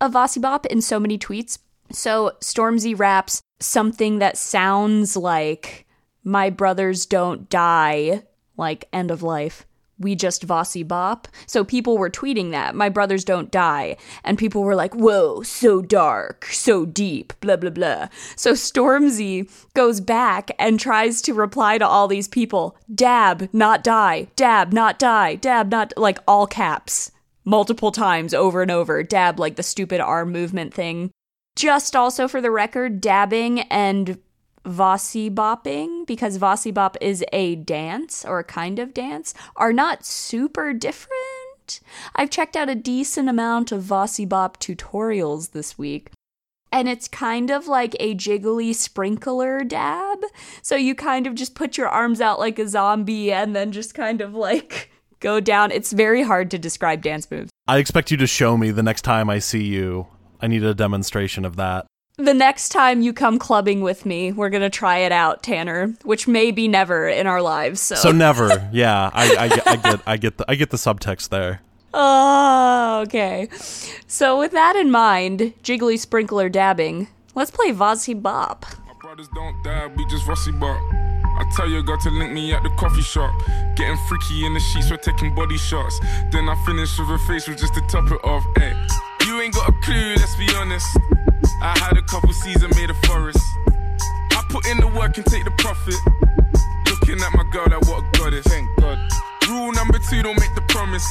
of 0.00 0.12
Vossi 0.12 0.40
Bop 0.40 0.66
in 0.66 0.82
so 0.82 1.00
many 1.00 1.16
tweets. 1.18 1.58
So 1.92 2.32
Stormzy 2.40 2.98
raps 2.98 3.40
something 3.60 4.18
that 4.18 4.36
sounds 4.36 5.16
like 5.16 5.86
my 6.24 6.50
brothers 6.50 7.06
don't 7.06 7.48
die, 7.48 8.22
like 8.56 8.88
end 8.92 9.10
of 9.10 9.22
life. 9.22 9.66
We 9.96 10.16
just 10.16 10.44
Vossi 10.44 10.86
Bop. 10.86 11.28
So 11.46 11.62
people 11.64 11.98
were 11.98 12.10
tweeting 12.10 12.50
that, 12.50 12.74
my 12.74 12.88
brothers 12.88 13.24
don't 13.24 13.50
die. 13.50 13.96
And 14.24 14.36
people 14.36 14.64
were 14.64 14.74
like, 14.74 14.92
whoa, 14.92 15.42
so 15.42 15.82
dark, 15.82 16.46
so 16.46 16.84
deep, 16.84 17.32
blah, 17.40 17.56
blah, 17.56 17.70
blah. 17.70 18.08
So 18.34 18.54
Stormzy 18.54 19.48
goes 19.74 20.00
back 20.00 20.50
and 20.58 20.80
tries 20.80 21.22
to 21.22 21.32
reply 21.32 21.78
to 21.78 21.86
all 21.86 22.08
these 22.08 22.26
people 22.26 22.76
dab, 22.92 23.48
not 23.52 23.84
die, 23.84 24.26
dab, 24.34 24.72
not 24.72 24.98
die, 24.98 25.36
dab, 25.36 25.70
not, 25.70 25.92
like 25.96 26.18
all 26.26 26.48
caps, 26.48 27.12
multiple 27.44 27.92
times 27.92 28.34
over 28.34 28.62
and 28.62 28.72
over. 28.72 29.04
Dab, 29.04 29.38
like 29.38 29.54
the 29.54 29.62
stupid 29.62 30.00
arm 30.00 30.32
movement 30.32 30.74
thing. 30.74 31.12
Just 31.54 31.94
also 31.94 32.26
for 32.26 32.40
the 32.40 32.50
record, 32.50 33.00
dabbing 33.00 33.60
and 33.60 34.18
Vossi 34.64 35.32
bopping, 35.32 36.06
because 36.06 36.38
Vossi 36.38 36.72
bop 36.72 36.96
is 37.00 37.24
a 37.32 37.56
dance 37.56 38.24
or 38.24 38.38
a 38.38 38.44
kind 38.44 38.78
of 38.78 38.94
dance, 38.94 39.34
are 39.56 39.72
not 39.72 40.04
super 40.04 40.72
different. 40.72 41.80
I've 42.14 42.30
checked 42.30 42.56
out 42.56 42.68
a 42.68 42.74
decent 42.74 43.28
amount 43.28 43.72
of 43.72 43.82
Vossi 43.82 44.28
bop 44.28 44.60
tutorials 44.60 45.52
this 45.52 45.78
week. 45.78 46.10
And 46.72 46.88
it's 46.88 47.06
kind 47.06 47.50
of 47.50 47.68
like 47.68 47.94
a 48.00 48.16
jiggly 48.16 48.74
sprinkler 48.74 49.62
dab. 49.62 50.18
So 50.60 50.74
you 50.74 50.94
kind 50.94 51.26
of 51.26 51.36
just 51.36 51.54
put 51.54 51.78
your 51.78 51.88
arms 51.88 52.20
out 52.20 52.40
like 52.40 52.58
a 52.58 52.66
zombie 52.66 53.32
and 53.32 53.54
then 53.54 53.70
just 53.70 53.94
kind 53.94 54.20
of 54.20 54.34
like 54.34 54.90
go 55.20 55.38
down. 55.38 55.70
It's 55.70 55.92
very 55.92 56.22
hard 56.22 56.50
to 56.50 56.58
describe 56.58 57.02
dance 57.02 57.30
moves. 57.30 57.50
I 57.68 57.78
expect 57.78 58.10
you 58.10 58.16
to 58.16 58.26
show 58.26 58.56
me 58.56 58.72
the 58.72 58.82
next 58.82 59.02
time 59.02 59.30
I 59.30 59.38
see 59.38 59.62
you. 59.62 60.08
I 60.40 60.48
need 60.48 60.64
a 60.64 60.74
demonstration 60.74 61.44
of 61.44 61.56
that. 61.56 61.86
The 62.16 62.32
next 62.34 62.68
time 62.68 63.00
you 63.00 63.12
come 63.12 63.40
clubbing 63.40 63.80
with 63.80 64.06
me, 64.06 64.30
we're 64.30 64.48
gonna 64.50 64.70
try 64.70 64.98
it 64.98 65.10
out, 65.10 65.42
Tanner, 65.42 65.94
which 66.04 66.28
may 66.28 66.52
be 66.52 66.68
never 66.68 67.08
in 67.08 67.26
our 67.26 67.42
lives. 67.42 67.80
So, 67.80 67.96
So 67.96 68.12
never, 68.12 68.68
yeah. 68.72 69.10
I, 69.12 69.36
I, 69.36 69.48
get- 69.48 69.66
I 69.66 69.76
get, 69.76 70.00
I 70.06 70.16
get 70.16 70.36
the, 70.38 70.44
I 70.48 70.54
get 70.54 70.70
the 70.70 70.76
subtext 70.76 71.30
there. 71.30 71.60
oh, 71.92 73.00
okay. 73.04 73.48
So 74.06 74.38
with 74.38 74.52
that 74.52 74.76
in 74.76 74.92
mind, 74.92 75.54
jiggly 75.64 75.98
sprinkler 75.98 76.48
dabbing. 76.48 77.08
Let's 77.34 77.50
play 77.50 77.72
Vossi 77.72 78.14
Bop. 78.20 78.64
My 78.86 78.92
brothers 79.00 79.26
don't 79.34 79.60
die, 79.64 79.88
we 79.96 80.06
just 80.06 80.24
Vossi 80.24 80.52
bop. 80.60 80.78
I 81.36 81.50
tell 81.56 81.68
your 81.68 81.82
girl 81.82 81.98
to 81.98 82.10
link 82.10 82.32
me 82.32 82.52
at 82.52 82.62
the 82.62 82.70
coffee 82.78 83.02
shop. 83.02 83.34
Getting 83.74 83.96
freaky 84.08 84.46
in 84.46 84.54
the 84.54 84.60
sheets, 84.60 84.88
we're 84.88 84.98
taking 84.98 85.34
body 85.34 85.58
shots. 85.58 85.98
Then 86.30 86.48
I 86.48 86.54
finish 86.64 86.96
with 86.96 87.08
a 87.10 87.18
facial 87.26 87.56
just 87.56 87.74
to 87.74 87.80
top 87.88 88.08
it 88.12 88.22
off. 88.22 88.44
Hey, 88.56 88.72
you 89.26 89.40
ain't 89.40 89.52
got 89.52 89.68
a 89.68 89.72
clue, 89.82 90.14
let's 90.14 90.36
be 90.36 90.46
honest. 90.54 90.86
I 91.62 91.78
had 91.78 91.96
a 91.96 92.02
couple 92.02 92.32
seasons 92.32 92.74
made 92.76 92.90
a 92.90 92.94
forest. 93.06 93.38
I 94.32 94.44
put 94.50 94.66
in 94.66 94.78
the 94.78 94.88
work 94.88 95.16
and 95.16 95.26
take 95.26 95.44
the 95.44 95.52
profit. 95.58 95.94
Looking 96.90 97.20
at 97.20 97.32
my 97.34 97.44
girl, 97.50 97.68
that 97.68 97.84
what 97.88 98.04
a 98.04 98.18
goddess. 98.18 98.46
Thank 98.46 98.68
God. 98.80 98.98
Rule 99.48 99.72
number 99.72 99.98
two, 99.98 100.22
don't 100.22 100.38
make 100.38 100.54
the 100.54 100.64
promise. 100.68 101.06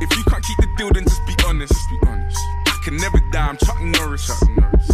If 0.00 0.16
you 0.16 0.22
can't 0.24 0.44
keep 0.44 0.58
the 0.58 0.68
deal, 0.76 0.90
then 0.92 1.04
just 1.04 1.26
be 1.26 1.34
honest. 1.46 1.72
Just 1.72 1.90
be 1.90 1.98
honest. 2.06 2.38
I 2.66 2.78
can 2.84 2.96
never 2.96 3.18
die, 3.32 3.48
I'm 3.48 3.56
Chuck 3.56 3.80
Norris. 3.80 4.26
Chuck 4.26 4.48
Norris. 4.50 4.88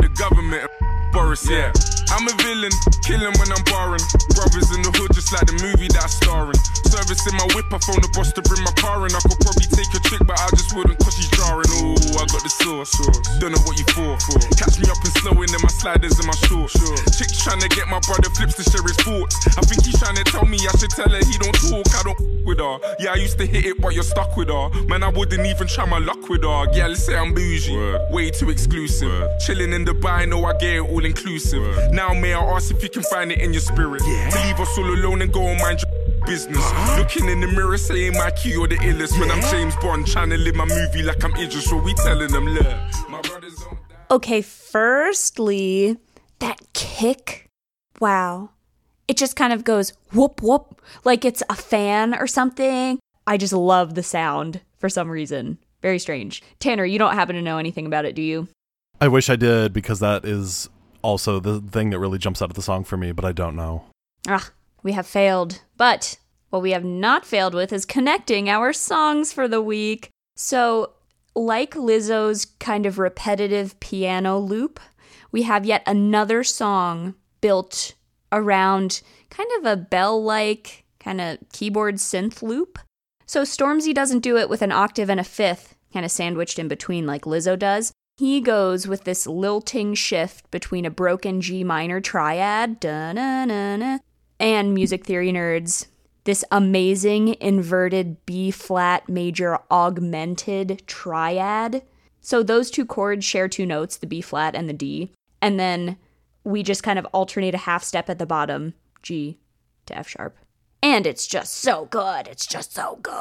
The 0.00 0.08
government, 0.18 0.70
Boris, 1.12 1.48
yeah. 1.48 1.72
I'm 2.10 2.26
a 2.26 2.34
villain, 2.42 2.74
killing 3.06 3.34
when 3.38 3.50
I'm 3.54 3.62
barring. 3.70 4.02
Brothers 4.34 4.70
in 4.74 4.82
the 4.82 4.90
hood, 4.94 5.14
just 5.14 5.30
like 5.30 5.46
the 5.46 5.58
movie 5.62 5.86
that's 5.90 6.18
starring. 6.18 6.58
Service 6.90 7.22
in 7.26 7.34
my 7.38 7.46
whip, 7.54 7.70
I 7.70 7.78
phone 7.78 8.02
the 8.02 8.10
boss 8.14 8.34
to 8.34 8.42
bring 8.42 8.62
my 8.66 8.74
car 8.78 9.06
in. 9.06 9.14
I 9.14 9.22
could 9.22 9.38
probably 9.38 9.70
take 9.70 9.90
a 9.94 10.00
chick, 10.06 10.22
but 10.26 10.38
I 10.38 10.50
just 10.54 10.74
wouldn't 10.74 10.98
cause 10.98 11.14
she's 11.14 11.30
jarring. 11.38 11.70
Ooh, 11.82 12.18
I 12.18 12.26
got 12.26 12.42
the 12.42 12.50
sauce. 12.50 12.94
Don't 13.38 13.54
know 13.54 13.62
what 13.62 13.78
you 13.78 13.86
for. 13.94 14.18
Catch 14.58 14.82
me 14.82 14.90
up 14.90 14.98
and 15.02 15.14
snowing 15.22 15.50
in 15.50 15.60
my 15.62 15.70
sliders 15.70 16.18
and 16.18 16.26
my 16.26 16.38
shorts. 16.46 16.74
Chick's 17.14 17.38
trying 17.42 17.62
to 17.62 17.70
get 17.70 17.86
my 17.86 18.02
brother 18.06 18.30
flips 18.34 18.58
to 18.58 18.64
share 18.66 18.82
his 18.82 18.98
thoughts. 19.02 19.38
I 19.54 19.62
think 19.66 19.86
he's 19.86 19.98
trying 19.98 20.18
to 20.18 20.26
tell 20.26 20.46
me 20.46 20.58
I 20.66 20.74
should 20.78 20.90
tell 20.90 21.10
her 21.10 21.22
he 21.22 21.38
don't 21.38 21.54
talk. 21.58 21.86
I 21.94 22.02
don't 22.10 22.18
with 22.44 22.58
her. 22.58 22.78
Yeah, 22.98 23.12
I 23.12 23.16
used 23.16 23.38
to 23.38 23.46
hit 23.46 23.64
it, 23.64 23.80
but 23.80 23.94
you're 23.94 24.02
stuck 24.02 24.36
with 24.36 24.48
her. 24.48 24.70
Man, 24.88 25.02
I 25.02 25.08
wouldn't 25.08 25.46
even 25.46 25.66
try 25.66 25.86
my 25.86 25.98
luck 25.98 26.28
with 26.28 26.42
her. 26.42 26.66
Yeah, 26.72 26.88
let's 26.88 27.04
say 27.04 27.16
I'm 27.16 27.34
bougie. 27.34 27.76
Way 28.10 28.30
too 28.30 28.50
exclusive. 28.50 29.28
Chilling 29.46 29.72
in 29.72 29.84
Dubai, 29.84 30.28
know 30.28 30.44
I 30.44 30.52
get 30.58 30.76
it 30.76 30.80
all 30.80 30.99
inclusive. 31.04 31.92
Now, 31.92 32.12
may 32.14 32.34
I 32.34 32.42
ask 32.42 32.70
if 32.70 32.82
you 32.82 32.90
can 32.90 33.02
find 33.02 33.32
it 33.32 33.40
in 33.40 33.52
your 33.52 33.62
spirit? 33.62 34.00
To 34.00 34.38
leave 34.44 34.60
us 34.60 34.78
all 34.78 34.84
alone 34.84 35.22
and 35.22 35.32
go 35.32 35.42
and 35.42 35.60
mind 35.60 35.80
your 35.82 36.26
business. 36.26 36.58
Uh-huh. 36.58 36.98
Looking 36.98 37.28
in 37.28 37.40
the 37.40 37.46
mirror, 37.46 37.76
saying 37.76 38.14
my 38.14 38.30
key 38.30 38.56
or 38.56 38.68
the 38.68 38.76
illest. 38.76 39.18
When 39.18 39.30
I'm 39.30 39.40
James 39.50 39.76
Bond, 39.76 40.06
trying 40.06 40.30
to 40.30 40.36
live 40.36 40.54
my 40.54 40.64
movie 40.66 41.02
like 41.02 41.22
I'm 41.24 41.34
Idris. 41.34 41.64
So 41.68 41.76
we 41.76 41.94
telling 41.94 42.30
them, 42.32 42.46
look, 42.46 42.66
my 43.08 43.20
brothers 43.20 43.56
don't. 43.56 43.78
Okay, 44.10 44.42
firstly, 44.42 45.96
that 46.40 46.60
kick. 46.72 47.46
Wow. 48.00 48.50
It 49.08 49.16
just 49.16 49.36
kind 49.36 49.52
of 49.52 49.64
goes 49.64 49.92
whoop 50.12 50.40
whoop 50.42 50.80
like 51.04 51.24
it's 51.24 51.42
a 51.48 51.54
fan 51.54 52.14
or 52.14 52.26
something. 52.26 52.98
I 53.26 53.36
just 53.36 53.52
love 53.52 53.94
the 53.94 54.02
sound 54.02 54.60
for 54.78 54.88
some 54.88 55.10
reason. 55.10 55.58
Very 55.82 55.98
strange. 55.98 56.42
Tanner, 56.58 56.84
you 56.84 56.98
don't 56.98 57.14
happen 57.14 57.36
to 57.36 57.42
know 57.42 57.58
anything 57.58 57.86
about 57.86 58.04
it, 58.04 58.14
do 58.14 58.22
you? 58.22 58.48
I 59.00 59.08
wish 59.08 59.30
I 59.30 59.36
did 59.36 59.72
because 59.72 60.00
that 60.00 60.24
is 60.24 60.68
also 61.02 61.40
the 61.40 61.60
thing 61.60 61.90
that 61.90 61.98
really 61.98 62.18
jumps 62.18 62.42
out 62.42 62.50
of 62.50 62.56
the 62.56 62.62
song 62.62 62.84
for 62.84 62.96
me, 62.96 63.12
but 63.12 63.24
I 63.24 63.32
don't 63.32 63.56
know. 63.56 63.84
Ah, 64.28 64.50
we 64.82 64.92
have 64.92 65.06
failed. 65.06 65.62
But 65.76 66.18
what 66.50 66.62
we 66.62 66.72
have 66.72 66.84
not 66.84 67.24
failed 67.24 67.54
with 67.54 67.72
is 67.72 67.84
connecting 67.84 68.48
our 68.48 68.72
songs 68.72 69.32
for 69.32 69.48
the 69.48 69.62
week. 69.62 70.10
So, 70.36 70.92
like 71.34 71.74
Lizzo's 71.74 72.44
kind 72.44 72.86
of 72.86 72.98
repetitive 72.98 73.78
piano 73.80 74.38
loop, 74.38 74.80
we 75.32 75.42
have 75.42 75.64
yet 75.64 75.82
another 75.86 76.42
song 76.42 77.14
built 77.40 77.94
around 78.32 79.00
kind 79.30 79.48
of 79.58 79.64
a 79.64 79.76
bell 79.76 80.22
like 80.22 80.84
kind 80.98 81.20
of 81.20 81.38
keyboard 81.52 81.96
synth 81.96 82.42
loop. 82.42 82.78
So, 83.26 83.42
Stormzy 83.42 83.94
doesn't 83.94 84.20
do 84.20 84.36
it 84.36 84.48
with 84.48 84.62
an 84.62 84.72
octave 84.72 85.08
and 85.08 85.20
a 85.20 85.24
fifth, 85.24 85.76
kind 85.92 86.04
of 86.04 86.10
sandwiched 86.10 86.58
in 86.58 86.68
between 86.68 87.06
like 87.06 87.22
Lizzo 87.22 87.58
does. 87.58 87.92
He 88.20 88.42
goes 88.42 88.86
with 88.86 89.04
this 89.04 89.26
lilting 89.26 89.94
shift 89.94 90.50
between 90.50 90.84
a 90.84 90.90
broken 90.90 91.40
G 91.40 91.64
minor 91.64 92.02
triad, 92.02 92.84
and 92.84 93.98
music 94.74 95.06
theory 95.06 95.32
nerds, 95.32 95.86
this 96.24 96.44
amazing 96.50 97.34
inverted 97.40 98.26
B 98.26 98.50
flat 98.50 99.08
major 99.08 99.58
augmented 99.70 100.82
triad. 100.86 101.82
So 102.20 102.42
those 102.42 102.70
two 102.70 102.84
chords 102.84 103.24
share 103.24 103.48
two 103.48 103.64
notes, 103.64 103.96
the 103.96 104.06
B 104.06 104.20
flat 104.20 104.54
and 104.54 104.68
the 104.68 104.74
D, 104.74 105.14
and 105.40 105.58
then 105.58 105.96
we 106.44 106.62
just 106.62 106.82
kind 106.82 106.98
of 106.98 107.06
alternate 107.06 107.54
a 107.54 107.64
half 107.64 107.82
step 107.82 108.10
at 108.10 108.18
the 108.18 108.26
bottom, 108.26 108.74
G 109.02 109.38
to 109.86 109.96
F 109.96 110.08
sharp. 110.08 110.36
And 110.82 111.06
it's 111.06 111.26
just 111.26 111.54
so 111.54 111.86
good. 111.86 112.28
It's 112.28 112.44
just 112.44 112.74
so 112.74 112.98
good. 113.00 113.14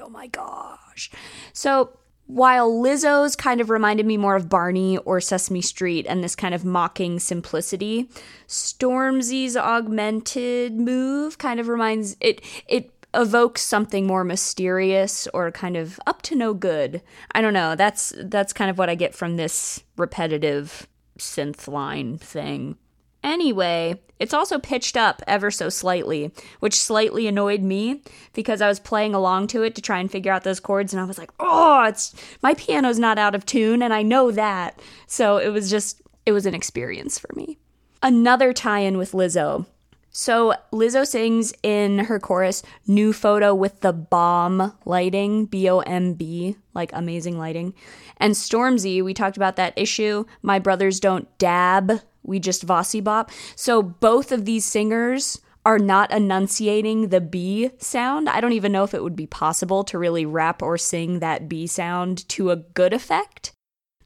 Oh 0.00 0.08
my 0.08 0.28
gosh. 0.28 1.10
So 1.52 1.98
while 2.32 2.72
Lizzo's 2.72 3.36
kind 3.36 3.60
of 3.60 3.68
reminded 3.68 4.06
me 4.06 4.16
more 4.16 4.36
of 4.36 4.48
Barney 4.48 4.96
or 4.98 5.20
Sesame 5.20 5.60
Street 5.60 6.06
and 6.08 6.24
this 6.24 6.34
kind 6.34 6.54
of 6.54 6.64
mocking 6.64 7.20
simplicity, 7.20 8.08
Stormzy's 8.48 9.54
augmented 9.54 10.72
move 10.72 11.36
kind 11.36 11.60
of 11.60 11.68
reminds 11.68 12.16
it 12.20 12.40
it 12.66 12.90
evokes 13.14 13.60
something 13.60 14.06
more 14.06 14.24
mysterious 14.24 15.28
or 15.34 15.50
kind 15.50 15.76
of 15.76 16.00
up 16.06 16.22
to 16.22 16.34
no 16.34 16.54
good. 16.54 17.02
I 17.32 17.42
don't 17.42 17.52
know. 17.52 17.76
That's 17.76 18.14
that's 18.16 18.54
kind 18.54 18.70
of 18.70 18.78
what 18.78 18.88
I 18.88 18.94
get 18.94 19.14
from 19.14 19.36
this 19.36 19.82
repetitive 19.98 20.86
synth 21.18 21.68
line 21.68 22.16
thing. 22.16 22.78
Anyway, 23.22 24.00
it's 24.22 24.32
also 24.32 24.60
pitched 24.60 24.96
up 24.96 25.20
ever 25.26 25.50
so 25.50 25.68
slightly, 25.68 26.30
which 26.60 26.78
slightly 26.78 27.26
annoyed 27.26 27.60
me 27.60 28.02
because 28.32 28.62
I 28.62 28.68
was 28.68 28.78
playing 28.78 29.16
along 29.16 29.48
to 29.48 29.64
it 29.64 29.74
to 29.74 29.82
try 29.82 29.98
and 29.98 30.08
figure 30.08 30.32
out 30.32 30.44
those 30.44 30.60
chords 30.60 30.94
and 30.94 31.00
I 31.00 31.04
was 31.04 31.18
like, 31.18 31.32
"Oh, 31.40 31.82
it's 31.88 32.14
my 32.40 32.54
piano's 32.54 33.00
not 33.00 33.18
out 33.18 33.34
of 33.34 33.44
tune 33.44 33.82
and 33.82 33.92
I 33.92 34.02
know 34.02 34.30
that." 34.30 34.80
So 35.08 35.38
it 35.38 35.48
was 35.48 35.68
just 35.68 36.00
it 36.24 36.30
was 36.30 36.46
an 36.46 36.54
experience 36.54 37.18
for 37.18 37.30
me. 37.34 37.58
Another 38.00 38.52
tie-in 38.52 38.96
with 38.96 39.10
Lizzo. 39.10 39.66
So 40.12 40.54
Lizzo 40.72 41.04
sings 41.04 41.52
in 41.64 42.00
her 42.00 42.20
chorus 42.20 42.62
new 42.86 43.12
photo 43.12 43.54
with 43.54 43.80
the 43.80 43.92
bomb 43.92 44.72
lighting, 44.84 45.46
B 45.46 45.68
O 45.68 45.80
M 45.80 46.14
B, 46.14 46.56
like 46.74 46.90
amazing 46.92 47.38
lighting. 47.38 47.74
And 48.18 48.34
Stormzy, 48.34 49.02
we 49.02 49.14
talked 49.14 49.36
about 49.36 49.56
that 49.56 49.72
issue, 49.74 50.26
My 50.42 50.60
Brothers 50.60 51.00
Don't 51.00 51.26
Dab, 51.38 52.02
we 52.22 52.38
just 52.38 52.66
Vossi 52.66 53.02
Bop. 53.02 53.30
So 53.56 53.82
both 53.82 54.32
of 54.32 54.44
these 54.44 54.64
singers 54.64 55.40
are 55.64 55.78
not 55.78 56.10
enunciating 56.10 57.08
the 57.08 57.20
B 57.20 57.70
sound. 57.78 58.28
I 58.28 58.40
don't 58.40 58.52
even 58.52 58.72
know 58.72 58.84
if 58.84 58.94
it 58.94 59.02
would 59.02 59.16
be 59.16 59.26
possible 59.26 59.84
to 59.84 59.98
really 59.98 60.26
rap 60.26 60.62
or 60.62 60.76
sing 60.76 61.20
that 61.20 61.48
B 61.48 61.66
sound 61.66 62.28
to 62.30 62.50
a 62.50 62.56
good 62.56 62.92
effect, 62.92 63.52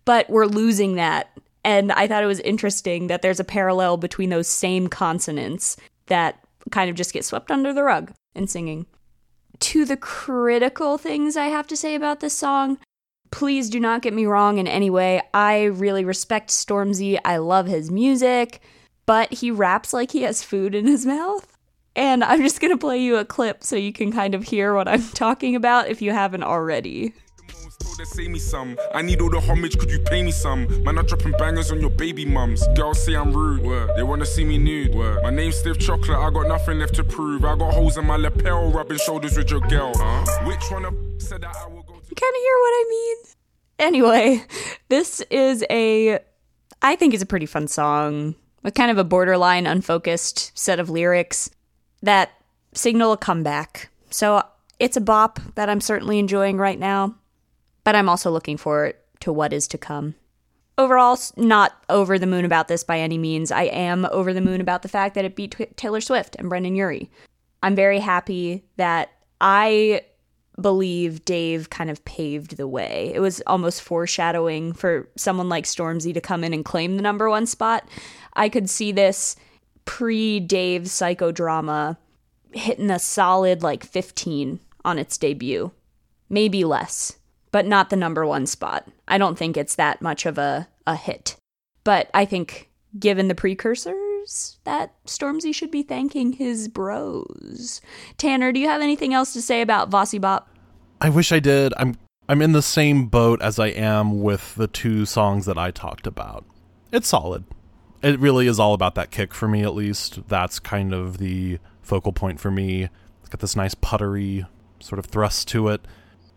but 0.05 0.29
we're 0.29 0.47
losing 0.47 0.97
that. 0.97 1.31
And 1.65 1.93
I 1.93 2.07
thought 2.07 2.23
it 2.23 2.27
was 2.27 2.41
interesting 2.41 3.07
that 3.07 3.23
there's 3.23 3.41
a 3.41 3.45
parallel 3.45 3.97
between 3.97 4.31
those 4.31 4.47
same 4.47 4.89
consonants 4.89 5.77
that 6.07 6.45
kind 6.71 6.91
of 6.91 6.97
just 6.97 7.13
get 7.13 7.25
swept 7.25 7.51
under 7.51 7.73
the 7.73 7.83
rug 7.83 8.13
in 8.35 8.47
singing. 8.47 8.87
To 9.61 9.85
the 9.87 9.97
critical 9.97 10.99
things 10.99 11.37
I 11.37 11.47
have 11.47 11.67
to 11.69 11.77
say 11.77 11.95
about 11.95 12.21
this 12.21 12.35
song, 12.35 12.79
please 13.37 13.69
do 13.69 13.79
not 13.79 14.01
get 14.01 14.15
me 14.15 14.25
wrong 14.25 14.57
in 14.57 14.67
any 14.67 14.89
way. 14.89 15.21
I 15.35 15.65
really 15.65 16.07
respect 16.07 16.49
Stormzy. 16.49 17.19
I 17.23 17.37
love 17.37 17.67
his 17.67 17.91
music, 17.91 18.63
but 19.05 19.31
he 19.31 19.51
raps 19.51 19.93
like 19.93 20.13
he 20.13 20.23
has 20.23 20.43
food 20.43 20.75
in 20.75 20.87
his 20.87 21.05
mouth. 21.05 21.47
And 21.95 22.25
I'm 22.25 22.41
just 22.41 22.63
going 22.63 22.73
to 22.73 22.79
play 22.79 22.97
you 22.97 23.19
a 23.19 23.27
clip 23.27 23.63
so 23.63 23.77
you 23.77 23.93
can 23.93 24.11
kind 24.11 24.35
of 24.35 24.43
hear 24.43 24.75
what 24.75 24.89
I'm 24.89 25.03
talking 25.15 25.55
about 25.55 25.89
if 25.89 26.01
you 26.01 26.13
haven't 26.13 26.45
already. 26.45 27.13
Her, 27.99 28.05
say 28.07 28.27
me 28.27 28.39
some. 28.39 28.79
I 28.95 29.03
need 29.03 29.21
all 29.21 29.29
the 29.29 29.41
homage, 29.41 29.79
could 29.79 29.91
you 29.91 30.01
pay 30.01 30.23
me 30.23 30.31
some? 30.31 30.67
Man, 30.83 30.97
I'm 30.97 31.05
dropping 31.05 31.33
bangers 31.33 31.71
on 31.71 31.81
your 31.83 31.91
baby 31.91 32.25
mums. 32.25 32.67
Girls 32.75 33.05
say 33.05 33.17
I'm 33.17 33.35
rude, 33.35 33.63
They 33.97 34.03
wanna 34.03 34.25
see 34.25 34.47
me 34.47 34.57
nude, 34.57 34.95
My 34.95 35.31
name's 35.31 35.57
Stiff 35.57 35.79
Chocolate, 35.79 36.19
I 36.19 36.31
got 36.31 36.49
nothing 36.49 36.79
left 36.79 36.95
to 36.95 37.05
prove. 37.05 37.45
I 37.45 37.55
got 37.57 37.75
holes 37.75 37.99
in 37.99 38.07
my 38.07 38.17
lapel, 38.17 38.71
rubbing 38.71 38.99
shoulders 38.99 39.37
with 39.37 39.51
your 39.51 39.61
girl. 39.61 39.93
Which 40.45 40.71
one 40.71 40.87
of 40.87 40.95
said 41.19 41.43
that 41.43 41.57
I 41.57 41.69
will 41.69 41.86
kind 42.17 42.35
of 42.35 42.41
hear 42.43 42.57
what 42.59 42.71
I 42.71 42.85
mean? 42.89 43.17
Anyway, 43.79 44.45
this 44.89 45.21
is 45.31 45.65
a, 45.71 46.19
I 46.83 46.97
think 46.97 47.15
it's 47.15 47.23
a 47.23 47.27
pretty 47.27 47.47
fun 47.47 47.69
song 47.69 48.35
with 48.63 48.75
kind 48.75 48.91
of 48.91 48.99
a 48.99 49.05
borderline 49.05 49.67
unfocused 49.67 50.57
set 50.59 50.81
of 50.81 50.91
lyrics 50.91 51.51
that 52.03 52.31
signal 52.75 53.13
a 53.13 53.17
comeback. 53.17 53.91
So 54.11 54.43
it's 54.79 54.97
a 54.97 55.01
bop 55.01 55.41
that 55.55 55.69
I'm 55.69 55.81
certainly 55.81 56.19
enjoying 56.19 56.59
right 56.59 56.79
now, 56.79 57.17
but 57.85 57.95
I'm 57.95 58.09
also 58.09 58.31
looking 58.31 58.57
forward 58.57 58.95
to 59.21 59.33
what 59.33 59.53
is 59.53 59.69
to 59.69 59.79
come. 59.79 60.15
Overall, 60.79 61.19
not 61.37 61.73
over 61.89 62.19
the 62.19 62.27
moon 62.27 62.45
about 62.45 62.69
this 62.69 62.85
by 62.85 62.99
any 62.99 63.17
means. 63.17 63.51
I 63.51 63.63
am 63.63 64.07
over 64.11 64.35
the 64.35 64.43
moon 64.43 64.61
about 64.61 64.83
the 64.83 64.89
fact 64.89 65.15
that 65.15 65.25
it 65.25 65.35
beat 65.35 65.55
Taylor 65.77 66.03
Swift 66.03 66.37
and 66.39 66.51
Brendon 66.51 66.77
Urie. 66.77 67.11
I'm 67.63 67.75
very 67.75 67.99
happy 67.99 68.65
that 68.77 69.11
I 69.41 70.03
believe 70.61 71.25
Dave 71.25 71.71
kind 71.71 71.91
of 71.91 72.05
paved 72.05 72.57
the 72.57 72.69
way. 72.69 73.13
It 73.15 73.21
was 73.21 73.43
almost 73.47 73.83
foreshadowing 73.83 74.73
for 74.73 75.09
someone 75.17 75.49
like 75.49 75.65
Stormzy 75.65 76.15
to 76.15 76.21
come 76.21 76.45
in 76.45 76.55
and 76.55 76.65
claim 76.65 76.97
the 76.97 77.03
number 77.03 77.29
one 77.29 77.47
spot. 77.47 77.89
I 78.35 78.49
could 78.49 78.71
see 78.71 78.93
this 78.93 79.37
pre 79.85 80.41
Dave 80.41 80.83
psychodrama 80.83 81.97
hitting 82.53 82.91
a 82.91 82.99
solid 82.99 83.63
like 83.63 83.85
15 83.85 84.61
on 84.85 84.99
its 84.99 85.19
debut. 85.19 85.73
Maybe 86.29 86.65
less, 86.65 87.19
but 87.53 87.67
not 87.67 87.91
the 87.91 87.97
number 87.97 88.27
one 88.27 88.47
spot. 88.47 88.89
I 89.07 89.19
don't 89.19 89.39
think 89.39 89.57
it's 89.57 89.77
that 89.77 90.03
much 90.03 90.27
of 90.27 90.39
a, 90.39 90.69
a 90.87 90.97
hit. 90.97 91.37
But 91.85 92.11
I 92.13 92.25
think, 92.25 92.71
given 92.99 93.29
the 93.29 93.35
that 94.65 94.93
Stormzy 95.07 95.55
should 95.55 95.71
be 95.71 95.83
thanking 95.83 96.33
his 96.33 96.69
bros. 96.69 97.81
Tanner, 98.19 98.53
do 98.53 98.61
you 98.61 98.69
have 98.69 98.83
anything 98.83 99.15
else 99.15 99.33
to 99.33 99.43
say 99.43 99.63
about 99.63 99.91
Vossi 99.91 100.21
Bop? 100.21 100.49
I 101.01 101.09
wish 101.11 101.33
I 101.33 101.41
did. 101.41 101.73
I'm 101.77 101.97
I'm 102.29 102.43
in 102.43 102.53
the 102.53 102.63
same 102.63 103.07
boat 103.07 103.41
as 103.41 103.59
I 103.59 103.69
am 103.69 104.21
with 104.23 104.57
the 104.57 104.67
two 104.67 105.07
songs 105.07 105.47
that 105.47 105.57
I 105.57 105.71
talked 105.71 106.07
about. 106.07 106.45
It's 106.91 107.09
solid. 107.09 107.45
It 108.03 108.19
really 108.19 108.47
is 108.47 108.59
all 108.59 108.75
about 108.75 108.97
that 108.97 109.11
kick 109.11 109.33
for 109.33 109.47
me 109.47 109.63
at 109.63 109.75
least. 109.75 110.27
That's 110.29 110.59
kind 110.59 110.93
of 110.93 111.19
the 111.19 111.59
focal 111.83 112.13
point 112.13 112.41
for 112.41 112.51
me. 112.51 112.89
It's 113.21 113.29
got 113.29 113.41
this 113.41 113.57
nice 113.57 113.75
puttery 113.75 114.45
sort 114.81 114.99
of 114.99 115.07
thrust 115.07 115.49
to 115.49 115.69
it. 115.69 115.87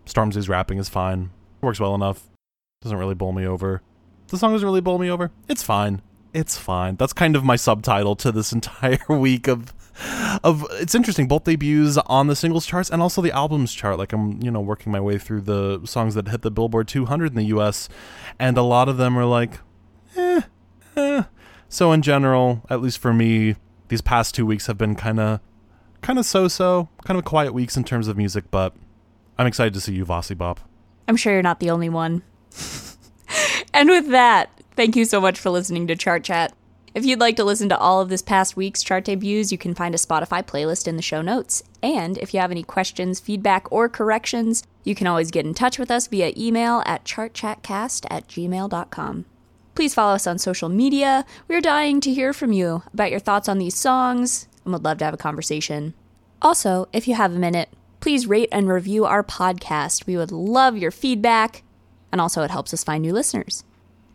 Stormzy's 0.05 0.49
rapping 0.49 0.77
is 0.77 0.89
fine. 0.89 1.31
Works 1.61 1.79
well 1.79 1.95
enough. 1.95 2.29
Doesn't 2.81 2.97
really 2.97 3.15
bowl 3.15 3.33
me 3.33 3.45
over. 3.45 3.81
The 4.27 4.37
song 4.37 4.53
doesn't 4.53 4.65
really 4.65 4.81
bowl 4.81 4.99
me 4.99 5.09
over. 5.09 5.31
It's 5.47 5.63
fine. 5.63 6.01
It's 6.33 6.57
fine. 6.57 6.95
That's 6.95 7.13
kind 7.13 7.35
of 7.35 7.43
my 7.43 7.55
subtitle 7.55 8.15
to 8.17 8.31
this 8.31 8.51
entire 8.59 8.99
week 9.07 9.47
of 9.47 9.73
of 10.45 10.65
it's 10.73 10.95
interesting 10.95 11.27
both 11.27 11.43
debuts 11.43 11.97
on 12.05 12.27
the 12.27 12.35
singles 12.35 12.65
charts 12.65 12.89
and 12.89 13.01
also 13.01 13.21
the 13.21 13.33
albums 13.33 13.73
chart 13.73 13.97
like 13.97 14.13
i'm 14.13 14.41
you 14.41 14.49
know 14.49 14.61
working 14.61 14.93
my 14.93 14.99
way 15.01 15.17
through 15.17 15.41
the 15.41 15.81
songs 15.83 16.15
that 16.15 16.29
hit 16.29 16.41
the 16.41 16.49
billboard 16.49 16.87
200 16.87 17.35
in 17.35 17.37
the 17.37 17.43
us 17.47 17.89
and 18.39 18.57
a 18.57 18.61
lot 18.61 18.87
of 18.87 18.95
them 18.95 19.19
are 19.19 19.25
like 19.25 19.59
eh, 20.15 20.39
eh. 20.95 21.23
so 21.67 21.91
in 21.91 22.01
general 22.01 22.63
at 22.69 22.81
least 22.81 22.97
for 22.97 23.11
me 23.11 23.57
these 23.89 23.99
past 23.99 24.33
two 24.33 24.45
weeks 24.45 24.67
have 24.67 24.77
been 24.77 24.95
kind 24.95 25.19
of 25.19 25.41
kind 25.99 26.17
of 26.17 26.25
so-so 26.25 26.87
kind 27.03 27.17
of 27.17 27.25
quiet 27.25 27.53
weeks 27.53 27.75
in 27.75 27.83
terms 27.83 28.07
of 28.07 28.15
music 28.15 28.45
but 28.51 28.73
i'm 29.37 29.47
excited 29.47 29.73
to 29.73 29.81
see 29.81 29.93
you 29.93 30.05
Vossi 30.05 30.37
Bop. 30.37 30.61
I'm 31.09 31.17
sure 31.17 31.33
you're 31.33 31.41
not 31.41 31.59
the 31.59 31.71
only 31.71 31.89
one. 31.89 32.21
and 33.73 33.89
with 33.89 34.09
that, 34.09 34.58
thank 34.79 34.95
you 34.95 35.03
so 35.03 35.19
much 35.19 35.37
for 35.37 35.49
listening 35.49 35.87
to 35.87 35.93
Chart 35.93 36.23
Chat. 36.23 36.53
If 36.95 37.03
you'd 37.03 37.19
like 37.19 37.35
to 37.35 37.43
listen 37.43 37.67
to 37.67 37.77
all 37.77 37.99
of 37.99 38.07
this 38.07 38.21
past 38.21 38.55
week's 38.55 38.81
chart 38.81 39.03
debuts, 39.03 39.51
you 39.51 39.57
can 39.57 39.75
find 39.75 39.93
a 39.93 39.97
Spotify 39.97 40.41
playlist 40.41 40.87
in 40.87 40.95
the 40.95 41.01
show 41.01 41.21
notes. 41.21 41.61
And 41.83 42.17
if 42.19 42.33
you 42.33 42.39
have 42.39 42.49
any 42.49 42.63
questions, 42.63 43.19
feedback, 43.19 43.69
or 43.73 43.89
corrections, 43.89 44.63
you 44.85 44.95
can 44.95 45.05
always 45.05 45.31
get 45.31 45.45
in 45.45 45.53
touch 45.53 45.79
with 45.79 45.91
us 45.91 46.07
via 46.07 46.31
email 46.37 46.81
at 46.85 47.03
chartchatcast 47.03 48.07
at 48.09 48.29
gmail.com. 48.29 49.25
Please 49.75 49.93
follow 49.93 50.15
us 50.15 50.25
on 50.25 50.37
social 50.37 50.69
media. 50.69 51.25
We're 51.49 51.59
dying 51.59 51.99
to 51.99 52.13
hear 52.13 52.31
from 52.31 52.53
you 52.53 52.83
about 52.93 53.11
your 53.11 53.19
thoughts 53.19 53.49
on 53.49 53.57
these 53.57 53.75
songs 53.75 54.47
and 54.63 54.71
would 54.71 54.85
love 54.85 54.99
to 54.99 55.05
have 55.05 55.13
a 55.13 55.17
conversation. 55.17 55.93
Also, 56.41 56.87
if 56.93 57.05
you 57.05 57.15
have 57.15 57.33
a 57.33 57.39
minute, 57.39 57.67
please 57.99 58.27
rate 58.27 58.47
and 58.49 58.69
review 58.69 59.03
our 59.03 59.25
podcast. 59.25 60.07
We 60.07 60.15
would 60.15 60.31
love 60.31 60.77
your 60.77 60.91
feedback, 60.91 61.63
and 62.13 62.21
also 62.21 62.43
it 62.43 62.51
helps 62.51 62.73
us 62.73 62.85
find 62.85 63.01
new 63.01 63.11
listeners. 63.11 63.65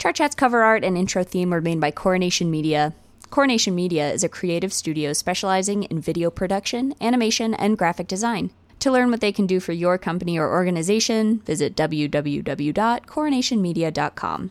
Chart 0.04 0.16
Chat's 0.16 0.34
cover 0.34 0.62
art 0.62 0.84
and 0.84 0.98
intro 0.98 1.24
theme 1.24 1.48
were 1.48 1.62
made 1.62 1.80
by 1.80 1.90
Coronation 1.90 2.50
Media. 2.50 2.92
Coronation 3.30 3.74
Media 3.74 4.12
is 4.12 4.22
a 4.22 4.28
creative 4.28 4.70
studio 4.70 5.14
specializing 5.14 5.84
in 5.84 5.98
video 5.98 6.30
production, 6.30 6.92
animation, 7.00 7.54
and 7.54 7.78
graphic 7.78 8.06
design. 8.06 8.50
To 8.80 8.92
learn 8.92 9.10
what 9.10 9.22
they 9.22 9.32
can 9.32 9.46
do 9.46 9.60
for 9.60 9.72
your 9.72 9.96
company 9.96 10.38
or 10.38 10.52
organization, 10.52 11.38
visit 11.46 11.74
www.coronationmedia.com. 11.74 14.50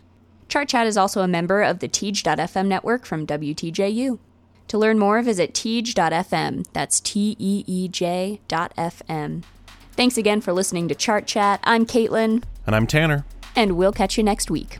Chart 0.50 0.68
Chat 0.68 0.88
is 0.88 0.98
also 0.98 1.22
a 1.22 1.28
member 1.28 1.62
of 1.62 1.78
the 1.78 1.88
Teej.fm 1.88 2.66
network 2.66 3.06
from 3.06 3.28
WTJU. 3.28 4.18
To 4.70 4.78
learn 4.80 4.98
more, 4.98 5.22
visit 5.22 5.54
teej.fm. 5.54 6.66
That's 6.74 7.00
T 7.00 7.36
E 7.38 7.64
E 7.68 7.88
J 7.90 8.42
dot 8.48 8.76
FM. 8.76 9.44
Thanks 9.92 10.18
again 10.18 10.42
for 10.42 10.52
listening 10.52 10.88
to 10.88 10.96
Chart 10.96 11.28
Chat. 11.28 11.60
I'm 11.64 11.86
Caitlin, 11.86 12.42
and 12.66 12.76
i'm 12.76 12.88
tanner 12.88 13.24
and 13.56 13.74
we'll 13.74 13.94
catch 13.94 14.18
you 14.18 14.24
next 14.24 14.50
week. 14.50 14.80